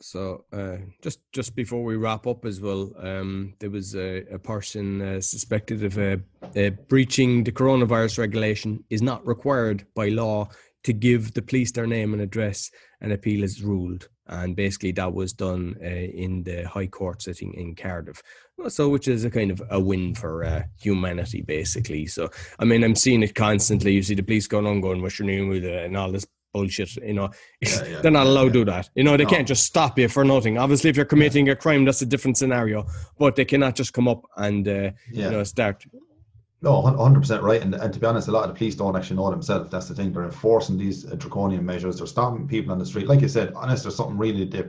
So, 0.00 0.44
uh, 0.52 0.78
just 1.00 1.20
just 1.32 1.54
before 1.54 1.84
we 1.84 1.96
wrap 1.96 2.26
up 2.26 2.44
as 2.44 2.60
well, 2.60 2.92
um, 2.98 3.54
there 3.60 3.70
was 3.70 3.94
a, 3.94 4.24
a 4.32 4.38
person 4.38 5.00
uh, 5.00 5.20
suspected 5.20 5.84
of 5.84 5.96
uh, 5.96 6.16
uh 6.58 6.70
breaching 6.88 7.44
the 7.44 7.52
coronavirus 7.52 8.18
regulation 8.18 8.82
is 8.90 9.00
not 9.00 9.24
required 9.24 9.86
by 9.94 10.08
law 10.08 10.48
to 10.84 10.92
give 10.92 11.34
the 11.34 11.42
police 11.42 11.72
their 11.72 11.86
name 11.86 12.12
and 12.12 12.22
address. 12.22 12.70
An 13.00 13.12
appeal 13.12 13.42
is 13.42 13.62
ruled, 13.62 14.08
and 14.26 14.54
basically 14.54 14.92
that 14.92 15.12
was 15.12 15.32
done 15.32 15.76
uh, 15.82 15.86
in 15.86 16.44
the 16.44 16.68
High 16.68 16.86
Court 16.86 17.22
sitting 17.22 17.52
in 17.54 17.74
Cardiff. 17.74 18.22
So, 18.68 18.88
which 18.88 19.08
is 19.08 19.24
a 19.24 19.30
kind 19.30 19.50
of 19.50 19.60
a 19.70 19.80
win 19.80 20.14
for 20.14 20.44
uh, 20.44 20.62
humanity, 20.80 21.42
basically. 21.42 22.06
So, 22.06 22.30
I 22.60 22.64
mean, 22.64 22.84
I'm 22.84 22.94
seeing 22.94 23.22
it 23.22 23.34
constantly. 23.34 23.92
You 23.92 24.02
see 24.02 24.14
the 24.14 24.22
police 24.22 24.46
going 24.46 24.66
on, 24.66 24.80
going, 24.80 25.02
"What's 25.02 25.18
your 25.18 25.26
name?" 25.26 25.48
with 25.48 25.64
and 25.64 25.96
all 25.96 26.12
this 26.12 26.26
bullshit. 26.52 26.96
You 26.96 27.14
know, 27.14 27.30
yeah, 27.60 27.84
yeah, 27.84 28.00
they're 28.02 28.10
not 28.10 28.26
allowed 28.26 28.42
yeah. 28.42 28.52
to 28.52 28.58
do 28.58 28.64
that. 28.66 28.90
You 28.94 29.04
know, 29.04 29.16
they 29.16 29.24
no. 29.24 29.30
can't 29.30 29.48
just 29.48 29.64
stop 29.64 29.98
you 29.98 30.08
for 30.08 30.24
nothing. 30.24 30.58
Obviously, 30.58 30.90
if 30.90 30.96
you're 30.96 31.06
committing 31.06 31.48
a 31.48 31.56
crime, 31.56 31.84
that's 31.84 32.02
a 32.02 32.06
different 32.06 32.36
scenario. 32.36 32.86
But 33.18 33.36
they 33.36 33.44
cannot 33.44 33.74
just 33.74 33.92
come 33.92 34.08
up 34.08 34.24
and 34.36 34.66
uh, 34.68 34.90
you 35.10 35.30
know 35.30 35.44
start. 35.44 35.84
No, 36.62 36.80
100% 36.80 37.42
right. 37.42 37.60
And, 37.60 37.74
and 37.74 37.92
to 37.92 37.98
be 37.98 38.06
honest, 38.06 38.28
a 38.28 38.30
lot 38.30 38.44
of 38.44 38.50
the 38.50 38.56
police 38.56 38.76
don't 38.76 38.96
actually 38.96 39.16
know 39.16 39.30
themselves. 39.30 39.68
That's 39.68 39.88
the 39.88 39.94
thing. 39.96 40.12
They're 40.12 40.24
enforcing 40.24 40.78
these 40.78 41.10
uh, 41.10 41.16
draconian 41.16 41.66
measures. 41.66 41.98
They're 41.98 42.06
stopping 42.06 42.46
people 42.46 42.70
on 42.70 42.78
the 42.78 42.86
street. 42.86 43.08
Like 43.08 43.20
you 43.20 43.28
said, 43.28 43.52
unless 43.56 43.82
there's 43.82 43.96
something 43.96 44.16
really 44.16 44.44
they 44.44 44.64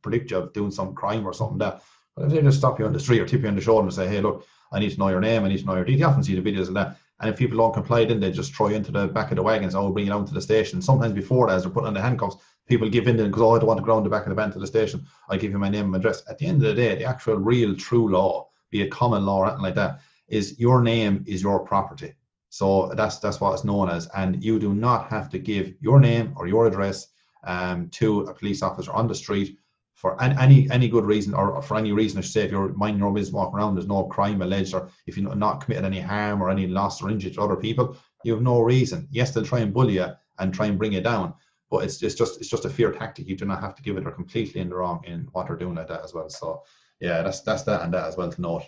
predict 0.00 0.30
you 0.30 0.38
of 0.38 0.54
doing 0.54 0.70
some 0.70 0.94
crime 0.94 1.26
or 1.26 1.34
something 1.34 1.58
that. 1.58 1.82
But 2.16 2.26
if 2.26 2.30
they 2.30 2.42
just 2.42 2.58
stop 2.58 2.78
you 2.78 2.86
on 2.86 2.92
the 2.92 3.00
street 3.00 3.20
or 3.20 3.26
tip 3.26 3.42
you 3.42 3.48
on 3.48 3.56
the 3.56 3.60
shoulder 3.60 3.86
and 3.86 3.92
say, 3.92 4.08
hey, 4.08 4.20
look, 4.20 4.46
I 4.72 4.78
need 4.78 4.92
to 4.92 4.98
know 4.98 5.08
your 5.08 5.20
name, 5.20 5.44
I 5.44 5.48
need 5.48 5.58
to 5.58 5.66
know 5.66 5.74
your 5.74 5.84
details. 5.84 6.00
You 6.00 6.06
often 6.06 6.22
see 6.22 6.38
the 6.38 6.50
videos 6.50 6.68
of 6.68 6.74
that. 6.74 6.96
And 7.20 7.28
if 7.28 7.38
people 7.38 7.58
don't 7.58 7.74
comply, 7.74 8.04
then 8.04 8.20
they 8.20 8.30
just 8.30 8.54
throw 8.54 8.68
you 8.68 8.76
into 8.76 8.92
the 8.92 9.08
back 9.08 9.30
of 9.30 9.36
the 9.36 9.42
wagons. 9.42 9.74
Oh, 9.74 9.90
bring 9.90 10.06
you 10.06 10.12
down 10.12 10.24
to 10.26 10.34
the 10.34 10.40
station. 10.40 10.80
Sometimes 10.80 11.12
before 11.12 11.48
that, 11.48 11.56
as 11.56 11.62
they're 11.64 11.72
putting 11.72 11.88
on 11.88 11.94
the 11.94 12.00
handcuffs, 12.00 12.36
people 12.68 12.88
give 12.88 13.06
in 13.06 13.16
because 13.16 13.42
oh, 13.42 13.54
I 13.54 13.58
don't 13.58 13.66
want 13.66 13.80
to 13.80 13.84
go 13.84 13.96
on 13.96 14.04
the 14.04 14.10
back 14.10 14.22
of 14.22 14.30
the 14.30 14.34
van 14.34 14.52
to 14.52 14.58
the 14.58 14.66
station. 14.66 15.04
I 15.28 15.36
give 15.36 15.50
you 15.50 15.58
my 15.58 15.68
name 15.68 15.86
and 15.86 15.96
address. 15.96 16.22
At 16.28 16.38
the 16.38 16.46
end 16.46 16.62
of 16.64 16.68
the 16.68 16.74
day, 16.74 16.94
the 16.94 17.04
actual, 17.04 17.36
real, 17.36 17.76
true 17.76 18.10
law, 18.10 18.48
be 18.70 18.80
it 18.80 18.90
common 18.90 19.26
law 19.26 19.40
or 19.40 19.46
anything 19.46 19.62
like 19.62 19.74
that, 19.74 20.00
is 20.28 20.58
your 20.58 20.82
name 20.82 21.24
is 21.26 21.42
your 21.42 21.60
property. 21.60 22.14
So 22.48 22.92
that's 22.96 23.18
that's 23.18 23.40
what 23.40 23.52
it's 23.52 23.64
known 23.64 23.90
as, 23.90 24.08
and 24.16 24.42
you 24.42 24.58
do 24.58 24.74
not 24.74 25.08
have 25.08 25.28
to 25.30 25.38
give 25.38 25.74
your 25.80 26.00
name 26.00 26.34
or 26.36 26.46
your 26.46 26.66
address 26.66 27.08
um, 27.44 27.88
to 27.90 28.20
a 28.22 28.34
police 28.34 28.62
officer 28.62 28.92
on 28.92 29.08
the 29.08 29.14
street 29.14 29.58
for 30.04 30.20
any 30.22 30.70
any 30.70 30.88
good 30.88 31.06
reason 31.06 31.32
or 31.32 31.62
for 31.62 31.76
any 31.76 31.92
reason, 31.92 32.18
I 32.18 32.20
should 32.20 32.32
say, 32.32 32.44
if 32.44 32.50
you're 32.50 32.74
minding 32.74 33.00
your 33.00 33.12
business 33.12 33.32
walking 33.32 33.56
around, 33.56 33.74
there's 33.74 33.86
no 33.86 34.04
crime 34.04 34.42
alleged, 34.42 34.74
or 34.74 34.90
if 35.06 35.16
you're 35.16 35.34
not 35.34 35.62
committed 35.62 35.84
any 35.84 36.00
harm 36.00 36.42
or 36.42 36.50
any 36.50 36.66
loss 36.66 37.00
or 37.00 37.10
injury 37.10 37.30
to 37.30 37.40
other 37.40 37.56
people, 37.56 37.96
you 38.22 38.34
have 38.34 38.42
no 38.42 38.60
reason. 38.60 39.08
Yes, 39.10 39.30
they'll 39.30 39.46
try 39.46 39.60
and 39.60 39.72
bully 39.72 39.94
you 39.94 40.08
and 40.38 40.52
try 40.52 40.66
and 40.66 40.78
bring 40.78 40.92
you 40.92 41.00
down, 41.00 41.32
but 41.70 41.84
it's, 41.84 42.02
it's 42.02 42.14
just 42.14 42.38
it's 42.38 42.50
just 42.50 42.66
a 42.66 42.70
fear 42.70 42.92
tactic. 42.92 43.26
You 43.26 43.36
do 43.36 43.46
not 43.46 43.62
have 43.62 43.74
to 43.76 43.82
give 43.82 43.96
it. 43.96 44.04
They're 44.04 44.12
completely 44.12 44.60
in 44.60 44.68
the 44.68 44.76
wrong 44.76 45.02
in 45.06 45.28
what 45.32 45.46
they're 45.46 45.56
doing 45.56 45.76
like 45.76 45.88
that 45.88 46.04
as 46.04 46.12
well. 46.12 46.28
So 46.28 46.62
yeah, 47.00 47.22
that's 47.22 47.40
that's 47.40 47.62
that 47.62 47.82
and 47.82 47.94
that 47.94 48.06
as 48.06 48.16
well 48.16 48.30
to 48.30 48.40
note, 48.40 48.64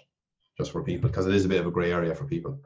just 0.56 0.72
for 0.72 0.82
people 0.82 1.08
because 1.08 1.26
it 1.26 1.34
is 1.34 1.44
a 1.44 1.48
bit 1.48 1.60
of 1.60 1.66
a 1.66 1.70
grey 1.70 1.92
area 1.92 2.14
for 2.14 2.24
people. 2.24 2.58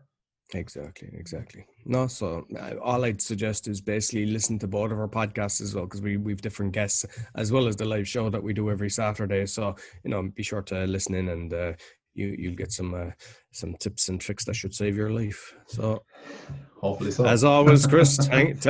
Exactly, 0.54 1.08
exactly. 1.12 1.64
No, 1.84 2.06
so 2.08 2.44
uh, 2.58 2.74
all 2.82 3.04
I'd 3.04 3.22
suggest 3.22 3.68
is 3.68 3.80
basically 3.80 4.26
listen 4.26 4.58
to 4.60 4.66
both 4.66 4.90
of 4.90 4.98
our 4.98 5.08
podcasts 5.08 5.60
as 5.60 5.74
well 5.74 5.84
because 5.84 6.02
we 6.02 6.16
we've 6.16 6.40
different 6.40 6.72
guests 6.72 7.04
as 7.36 7.52
well 7.52 7.68
as 7.68 7.76
the 7.76 7.84
live 7.84 8.08
show 8.08 8.30
that 8.30 8.42
we 8.42 8.52
do 8.52 8.70
every 8.70 8.90
Saturday. 8.90 9.46
So 9.46 9.76
you 10.04 10.10
know, 10.10 10.28
be 10.34 10.42
sure 10.42 10.62
to 10.62 10.86
listen 10.86 11.14
in 11.14 11.28
and 11.28 11.54
uh, 11.54 11.72
you 12.14 12.34
you'll 12.38 12.56
get 12.56 12.72
some 12.72 12.94
uh, 12.94 13.10
some 13.52 13.74
tips 13.76 14.08
and 14.08 14.20
tricks 14.20 14.44
that 14.46 14.54
should 14.54 14.74
save 14.74 14.96
your 14.96 15.10
life. 15.10 15.54
So 15.68 16.02
hopefully, 16.80 17.12
so 17.12 17.26
as 17.26 17.44
always, 17.44 17.86
Chris, 17.86 18.16
thank, 18.22 18.60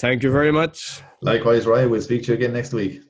thank 0.00 0.22
you 0.22 0.30
very 0.30 0.52
much. 0.52 1.00
Likewise, 1.22 1.66
Ryan. 1.66 1.90
We'll 1.90 2.02
speak 2.02 2.24
to 2.24 2.32
you 2.32 2.34
again 2.34 2.52
next 2.52 2.72
week. 2.72 3.00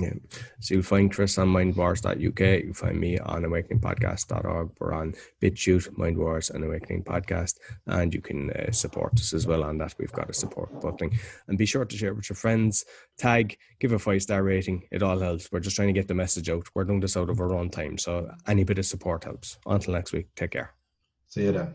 Yeah. 0.00 0.14
So 0.60 0.74
you'll 0.74 0.82
find 0.82 1.12
Chris 1.12 1.38
on 1.38 1.48
mindwars.uk. 1.48 2.64
You'll 2.64 2.74
find 2.74 2.98
me 2.98 3.18
on 3.18 3.42
awakeningpodcast.org. 3.42 4.70
We're 4.80 4.92
on 4.92 5.14
BitChute, 5.40 5.90
Mindwars, 5.90 6.50
and 6.50 6.64
Awakening 6.64 7.04
Podcast. 7.04 7.58
And 7.86 8.12
you 8.12 8.20
can 8.20 8.50
uh, 8.50 8.72
support 8.72 9.12
us 9.14 9.32
as 9.32 9.46
well 9.46 9.62
on 9.62 9.78
that. 9.78 9.94
We've 9.98 10.10
got 10.10 10.30
a 10.30 10.34
support 10.34 10.80
button. 10.80 11.10
And 11.46 11.56
be 11.56 11.66
sure 11.66 11.84
to 11.84 11.96
share 11.96 12.12
with 12.12 12.28
your 12.28 12.36
friends, 12.36 12.84
tag, 13.18 13.56
give 13.78 13.92
a 13.92 13.98
five 13.98 14.22
star 14.22 14.42
rating. 14.42 14.82
It 14.90 15.02
all 15.02 15.18
helps. 15.18 15.52
We're 15.52 15.60
just 15.60 15.76
trying 15.76 15.88
to 15.88 16.00
get 16.00 16.08
the 16.08 16.14
message 16.14 16.50
out. 16.50 16.66
We're 16.74 16.84
doing 16.84 17.00
this 17.00 17.16
out 17.16 17.30
of 17.30 17.40
our 17.40 17.54
own 17.54 17.70
time. 17.70 17.96
So 17.96 18.28
any 18.48 18.64
bit 18.64 18.78
of 18.78 18.86
support 18.86 19.22
helps. 19.22 19.58
Until 19.64 19.94
next 19.94 20.12
week, 20.12 20.26
take 20.34 20.50
care. 20.52 20.74
See 21.28 21.44
you 21.44 21.52
then. 21.52 21.74